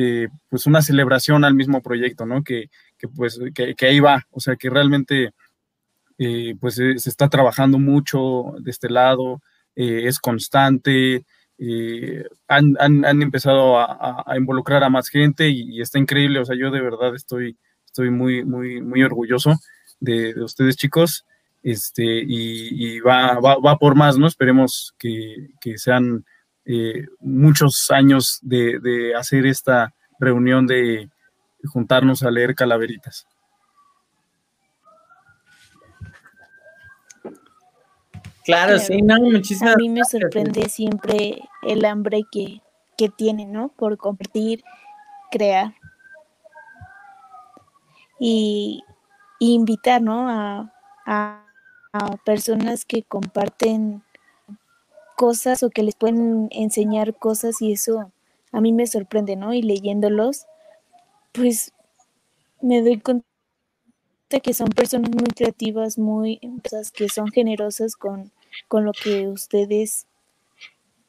pues 0.49 0.65
una 0.65 0.81
celebración 0.81 1.45
al 1.45 1.53
mismo 1.53 1.81
proyecto, 1.81 2.25
¿no? 2.25 2.43
Que, 2.43 2.69
pues 3.15 3.39
que, 3.53 3.75
que, 3.75 3.85
ahí 3.85 3.99
va, 3.99 4.25
o 4.31 4.39
sea, 4.39 4.55
que 4.55 4.69
realmente 4.69 5.31
pues 6.59 6.75
se 6.75 7.09
está 7.09 7.29
trabajando 7.29 7.79
mucho 7.79 8.53
de 8.59 8.71
este 8.71 8.89
lado, 8.89 9.41
es 9.75 10.19
constante, 10.19 11.23
eh, 11.61 12.23
han, 12.47 12.77
han, 12.79 13.21
empezado 13.21 13.77
a, 13.77 14.23
involucrar 14.37 14.81
a 14.81 14.89
más 14.89 15.09
gente 15.09 15.49
y, 15.49 15.81
está 15.81 15.99
increíble. 15.99 16.39
O 16.39 16.45
sea, 16.45 16.55
yo 16.57 16.71
de 16.71 16.81
verdad 16.81 17.13
estoy, 17.15 17.57
estoy 17.85 18.09
muy, 18.09 18.45
muy, 18.45 18.81
muy 18.81 19.03
orgulloso 19.03 19.55
de, 19.99 20.41
ustedes, 20.41 20.77
chicos. 20.77 21.25
Este, 21.61 22.23
y, 22.25 22.99
va, 23.01 23.39
va, 23.39 23.77
por 23.77 23.95
más, 23.95 24.17
¿no? 24.17 24.27
Esperemos 24.27 24.95
que, 24.97 25.49
sean 25.75 26.25
eh, 26.65 27.05
muchos 27.19 27.87
años 27.89 28.39
de, 28.41 28.79
de 28.79 29.15
hacer 29.15 29.45
esta 29.45 29.93
reunión 30.19 30.65
de 30.65 31.09
juntarnos 31.65 32.23
a 32.23 32.31
leer 32.31 32.55
calaveritas. 32.55 33.27
Claro, 38.49 38.79
sí, 38.79 39.03
no, 39.03 39.19
muchísimas 39.21 39.75
A 39.75 39.77
mí 39.77 39.89
me 39.89 40.03
sorprende 40.03 40.69
siempre 40.69 41.43
el 41.61 41.85
hambre 41.85 42.23
que, 42.31 42.63
que 42.97 43.07
tienen, 43.07 43.51
¿no? 43.51 43.69
Por 43.69 43.97
compartir, 43.97 44.63
crear. 45.29 45.75
Y, 48.19 48.83
invitar, 49.37 50.01
¿no? 50.01 50.27
A, 50.27 50.73
a, 51.05 51.45
personas 52.25 52.85
que 52.85 53.03
comparten 53.03 54.01
cosas 55.15 55.61
o 55.61 55.69
que 55.69 55.83
les 55.83 55.93
pueden 55.93 56.47
enseñar 56.49 57.15
cosas 57.15 57.61
y 57.61 57.73
eso 57.73 58.11
a 58.51 58.61
mí 58.61 58.73
me 58.73 58.87
sorprende, 58.87 59.35
¿no? 59.35 59.53
Y 59.53 59.61
leyéndolos, 59.61 60.47
pues 61.33 61.71
me 62.61 62.81
doy 62.81 62.99
cuenta 62.99 63.25
que 64.41 64.55
son 64.55 64.69
personas 64.69 65.11
muy 65.11 65.27
creativas, 65.35 65.99
muy, 65.99 66.39
que 66.93 67.09
son 67.09 67.27
generosas 67.27 67.95
con, 67.95 68.31
con 68.67 68.85
lo 68.85 68.93
que 68.93 69.27
ustedes 69.27 70.07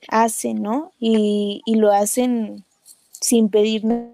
hacen, 0.08 0.62
¿no? 0.62 0.92
Y, 0.98 1.62
lo 1.66 1.92
hacen 1.92 2.64
sin 3.10 3.48
pedir 3.48 3.84
nada 3.84 4.10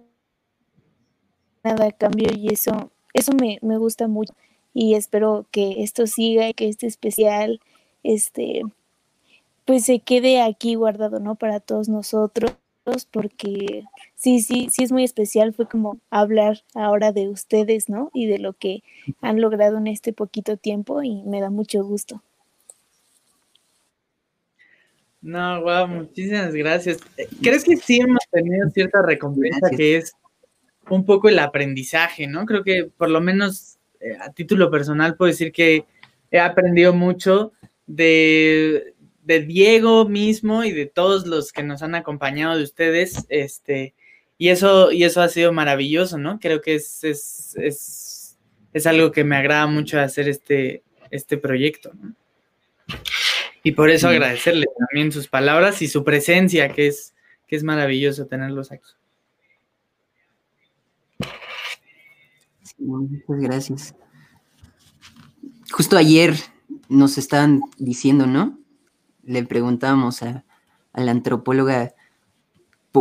a 1.87 1.93
cambio 1.93 2.29
y 2.37 2.53
eso, 2.53 2.91
eso 3.13 3.33
me, 3.33 3.59
me 3.63 3.79
gusta 3.79 4.09
mucho 4.09 4.35
y 4.75 4.95
espero 4.95 5.47
que 5.51 5.83
esto 5.83 6.07
siga 6.07 6.49
y 6.49 6.55
que 6.55 6.69
este 6.69 6.87
especial, 6.87 7.61
este, 8.03 8.63
pues 9.65 9.85
se 9.85 10.01
quede 10.01 10.43
aquí 10.43 10.75
guardado, 10.75 11.19
¿no? 11.19 11.35
Para 11.35 11.61
todos 11.61 11.89
nosotros, 11.89 12.53
porque 13.11 13.85
sí, 14.15 14.41
sí, 14.41 14.69
sí 14.71 14.85
es 14.85 14.93
muy 14.93 15.03
especial, 15.03 15.55
fue 15.55 15.67
como 15.67 15.99
hablar 16.11 16.63
ahora 16.75 17.13
de 17.13 17.29
ustedes, 17.29 17.89
¿no? 17.89 18.11
Y 18.13 18.27
de 18.27 18.39
lo 18.39 18.53
que 18.53 18.83
han 19.23 19.41
logrado 19.41 19.79
en 19.79 19.87
este 19.87 20.13
poquito 20.13 20.57
tiempo 20.57 21.03
y 21.03 21.23
me 21.23 21.41
da 21.41 21.49
mucho 21.49 21.83
gusto. 21.83 22.23
No, 25.27 25.61
wow, 25.61 25.89
muchísimas 25.89 26.55
gracias. 26.55 26.99
¿Crees 27.43 27.65
que 27.65 27.77
sí 27.77 27.99
hemos 27.99 28.21
tenido 28.31 28.71
cierta 28.71 29.03
recompensa 29.03 29.71
que 29.77 29.97
es 29.97 30.13
un 30.89 31.05
poco 31.05 31.29
el 31.29 31.41
aprendizaje, 31.41 32.29
¿no? 32.29 32.47
Creo 32.47 32.63
que 32.63 32.85
por 32.97 33.11
lo 33.11 33.21
menos 33.21 33.77
eh, 33.99 34.17
a 34.21 34.31
título 34.33 34.71
personal 34.71 35.17
puedo 35.17 35.29
decir 35.29 35.51
que 35.51 35.85
he 36.31 36.39
aprendido 36.39 36.93
mucho 36.93 37.53
de, 37.89 38.95
Diego 39.25 40.09
mismo 40.09 40.63
y 40.63 40.71
de 40.71 40.87
todos 40.87 41.27
los 41.27 41.51
que 41.51 41.65
nos 41.65 41.83
han 41.83 41.97
acompañado 41.97 42.57
de 42.57 42.63
ustedes, 42.63 43.27
este, 43.29 43.95
y 44.39 44.51
eso, 44.51 44.93
y 44.93 45.03
eso 45.03 45.23
ha 45.23 45.29
sido 45.29 45.53
maravilloso, 45.53 46.19
¿no? 46.19 46.39
Creo 46.39 46.61
que 46.61 46.77
es, 46.77 47.03
es, 47.03 47.57
es, 47.57 48.39
es 48.73 48.87
algo 48.87 49.11
que 49.11 49.25
me 49.25 49.35
agrada 49.35 49.67
mucho 49.67 49.99
hacer 49.99 50.29
este, 50.29 50.85
este 51.11 51.37
proyecto, 51.37 51.91
¿no? 52.01 52.15
Y 53.67 53.73
por 53.73 53.91
eso 53.91 54.07
agradecerle 54.07 54.67
también 54.79 55.11
sus 55.11 55.27
palabras 55.27 55.83
y 55.83 55.89
su 55.89 56.05
presencia, 56.05 56.73
que 56.73 56.87
es, 56.87 57.17
que 57.49 57.57
es 57.57 57.65
maravilloso 57.65 58.29
tenerlos 58.29 58.71
aquí. 58.71 58.89
muchas 62.79 63.41
gracias. 63.41 63.95
Justo 65.73 65.97
ayer 65.97 66.37
nos 66.89 67.19
estaban 67.19 67.61
diciendo, 67.77 68.29
¿no? 68.29 68.57
Le 69.25 69.43
preguntábamos 69.43 70.23
a, 70.23 70.45
la 70.95 71.11
antropóloga, 71.11 71.93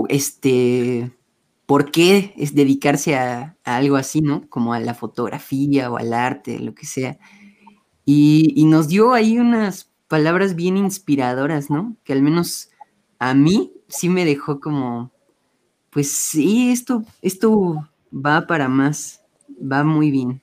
este, 0.09 1.11
¿por 1.67 1.91
qué 1.91 2.33
es 2.37 2.55
dedicarse 2.55 3.15
a, 3.15 3.55
a, 3.63 3.75
algo 3.75 3.97
así, 3.97 4.21
¿no? 4.21 4.49
Como 4.49 4.73
a 4.73 4.79
la 4.79 4.95
fotografía 4.95 5.91
o 5.91 5.97
al 5.97 6.11
arte, 6.11 6.57
lo 6.57 6.73
que 6.73 6.87
sea. 6.87 7.19
Y, 8.03 8.51
y 8.55 8.65
nos 8.65 8.87
dio 8.87 9.13
ahí 9.13 9.37
unas 9.37 9.91
palabras 10.15 10.55
bien 10.55 10.77
inspiradoras, 10.77 11.69
¿no? 11.69 11.97
Que 12.05 12.13
al 12.13 12.21
menos 12.21 12.69
a 13.19 13.33
mí 13.33 13.73
sí 13.89 14.07
me 14.07 14.23
dejó 14.23 14.61
como, 14.61 15.11
pues 15.89 16.09
sí, 16.09 16.71
esto, 16.71 17.03
esto 17.21 17.85
va 18.13 18.47
para 18.47 18.69
más, 18.69 19.21
va 19.59 19.83
muy 19.83 20.11
bien. 20.11 20.41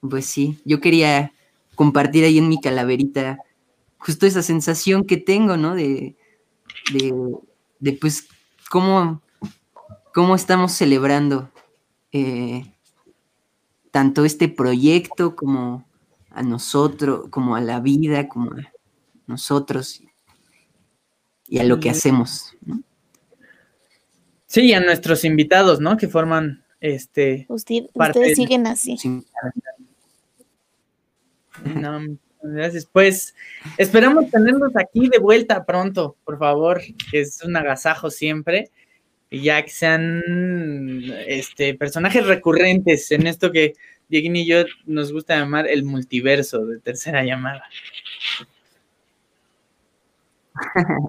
pues 0.00 0.24
sí, 0.24 0.58
yo 0.64 0.80
quería 0.80 1.34
compartir 1.74 2.24
ahí 2.24 2.38
en 2.38 2.48
mi 2.48 2.58
calaverita 2.58 3.40
justo 3.98 4.24
esa 4.24 4.40
sensación 4.40 5.04
que 5.04 5.18
tengo, 5.18 5.58
¿no? 5.58 5.74
De, 5.74 6.16
de, 7.78 7.92
pues, 7.92 8.26
cómo, 8.70 9.20
cómo 10.14 10.34
estamos 10.34 10.72
celebrando 10.72 11.50
eh, 12.10 12.72
tanto 13.90 14.24
este 14.24 14.48
proyecto 14.48 15.36
como 15.36 15.89
a 16.30 16.42
nosotros, 16.42 17.28
como 17.30 17.56
a 17.56 17.60
la 17.60 17.80
vida, 17.80 18.28
como 18.28 18.52
a 18.52 18.72
nosotros 19.26 20.02
y 21.48 21.58
a 21.58 21.64
lo 21.64 21.80
que 21.80 21.90
hacemos. 21.90 22.56
Sí, 24.46 24.72
a 24.72 24.80
nuestros 24.80 25.24
invitados, 25.24 25.80
¿no? 25.80 25.96
Que 25.96 26.08
forman 26.08 26.64
este. 26.80 27.46
ustedes 27.48 28.36
siguen 28.36 28.66
así. 28.66 28.96
No, 31.64 32.00
gracias. 32.42 32.86
Pues 32.86 33.34
esperamos 33.76 34.30
tenerlos 34.30 34.72
aquí 34.76 35.08
de 35.08 35.18
vuelta 35.18 35.64
pronto, 35.64 36.16
por 36.24 36.38
favor, 36.38 36.80
que 37.10 37.20
es 37.20 37.42
un 37.42 37.56
agasajo 37.56 38.10
siempre. 38.10 38.70
Y 39.32 39.42
ya 39.42 39.62
que 39.62 39.70
sean 39.70 40.20
este, 41.28 41.74
personajes 41.74 42.26
recurrentes 42.26 43.12
en 43.12 43.28
esto 43.28 43.52
que 43.52 43.74
Dieguín 44.10 44.36
y 44.36 44.46
yo 44.46 44.64
nos 44.86 45.12
gusta 45.12 45.38
llamar 45.38 45.68
el 45.68 45.84
multiverso 45.84 46.66
de 46.66 46.78
tercera 46.80 47.24
llamada. 47.24 47.62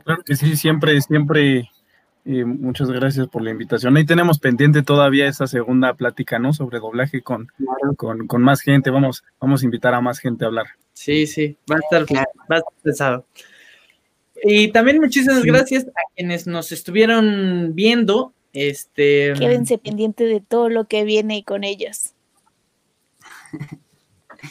Claro 0.05 0.23
que 0.23 0.35
sí, 0.35 0.55
siempre, 0.55 1.01
siempre. 1.01 1.69
Y 2.23 2.43
muchas 2.43 2.91
gracias 2.91 3.27
por 3.27 3.41
la 3.41 3.49
invitación. 3.49 3.97
Ahí 3.97 4.05
tenemos 4.05 4.37
pendiente 4.37 4.83
todavía 4.83 5.27
esa 5.27 5.47
segunda 5.47 5.95
plática, 5.95 6.37
¿no? 6.37 6.53
Sobre 6.53 6.79
doblaje 6.79 7.23
con, 7.23 7.47
con, 7.97 8.41
más 8.43 8.61
gente. 8.61 8.91
Vamos, 8.91 9.23
vamos 9.39 9.63
a 9.63 9.65
invitar 9.65 9.95
a 9.95 10.01
más 10.01 10.19
gente 10.19 10.45
a 10.45 10.49
hablar. 10.49 10.67
Sí, 10.93 11.25
sí, 11.25 11.57
va 11.69 11.77
a 11.77 11.79
estar, 11.79 12.05
va 12.15 12.55
a 12.55 12.59
estar 12.59 12.73
pesado. 12.83 13.25
Y 14.43 14.67
también 14.69 14.99
muchísimas 14.99 15.43
gracias 15.43 15.87
a 15.87 16.13
quienes 16.15 16.45
nos 16.45 16.71
estuvieron 16.71 17.73
viendo. 17.73 18.33
Este, 18.53 19.33
Quédense 19.37 19.79
pendiente 19.79 20.25
de 20.25 20.41
todo 20.41 20.69
lo 20.69 20.87
que 20.87 21.03
viene 21.03 21.43
con 21.43 21.63
ellos. 21.63 22.13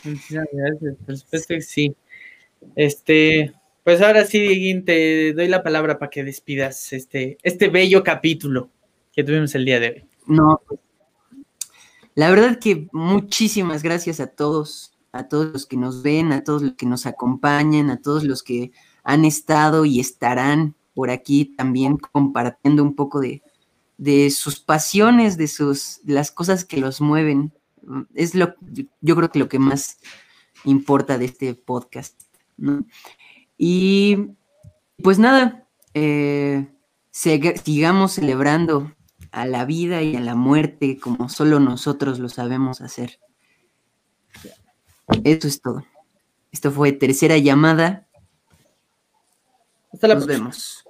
Muchas 0.04 0.46
gracias, 0.52 0.96
por 1.04 1.16
supuesto 1.16 1.54
que 1.54 1.62
sí. 1.62 1.96
Este, 2.76 3.52
pues 3.84 4.00
ahora 4.02 4.24
sí, 4.24 4.82
te 4.84 5.32
doy 5.32 5.48
la 5.48 5.62
palabra 5.62 5.98
para 5.98 6.10
que 6.10 6.24
despidas 6.24 6.92
este, 6.92 7.38
este 7.42 7.68
bello 7.68 8.04
capítulo 8.04 8.70
que 9.12 9.24
tuvimos 9.24 9.54
el 9.54 9.64
día 9.64 9.80
de 9.80 9.88
hoy. 9.88 10.04
No, 10.26 10.60
pues, 10.66 10.80
la 12.14 12.30
verdad 12.30 12.58
que 12.58 12.88
muchísimas 12.92 13.82
gracias 13.82 14.20
a 14.20 14.26
todos, 14.26 14.92
a 15.12 15.28
todos 15.28 15.52
los 15.52 15.66
que 15.66 15.76
nos 15.76 16.02
ven, 16.02 16.32
a 16.32 16.44
todos 16.44 16.62
los 16.62 16.74
que 16.74 16.86
nos 16.86 17.06
acompañan, 17.06 17.90
a 17.90 18.00
todos 18.00 18.24
los 18.24 18.42
que 18.42 18.72
han 19.02 19.24
estado 19.24 19.84
y 19.84 20.00
estarán 20.00 20.74
por 20.94 21.10
aquí 21.10 21.46
también 21.56 21.96
compartiendo 21.96 22.82
un 22.82 22.94
poco 22.94 23.20
de, 23.20 23.42
de 23.96 24.30
sus 24.30 24.60
pasiones, 24.60 25.36
de 25.36 25.48
sus 25.48 26.00
de 26.02 26.14
las 26.14 26.30
cosas 26.30 26.64
que 26.64 26.76
los 26.76 27.00
mueven 27.00 27.52
es 28.14 28.34
lo, 28.34 28.54
yo 29.00 29.16
creo 29.16 29.30
que 29.30 29.38
lo 29.38 29.48
que 29.48 29.58
más 29.58 29.98
importa 30.64 31.18
de 31.18 31.26
este 31.26 31.54
podcast, 31.54 32.22
¿no? 32.56 32.84
Y 33.56 34.28
pues 35.02 35.18
nada, 35.18 35.68
eh, 35.94 36.68
sigamos 37.10 38.12
celebrando 38.12 38.94
a 39.32 39.46
la 39.46 39.64
vida 39.64 40.02
y 40.02 40.16
a 40.16 40.20
la 40.20 40.34
muerte 40.34 40.98
como 40.98 41.28
solo 41.28 41.60
nosotros 41.60 42.18
lo 42.18 42.28
sabemos 42.28 42.80
hacer. 42.80 43.20
Eso 45.24 45.48
es 45.48 45.60
todo. 45.60 45.84
Esto 46.52 46.70
fue 46.70 46.92
tercera 46.92 47.38
llamada. 47.38 48.08
Hasta 49.92 50.08
la 50.08 50.14
Nos 50.14 50.24
próxima. 50.24 50.44
vemos. 50.44 50.84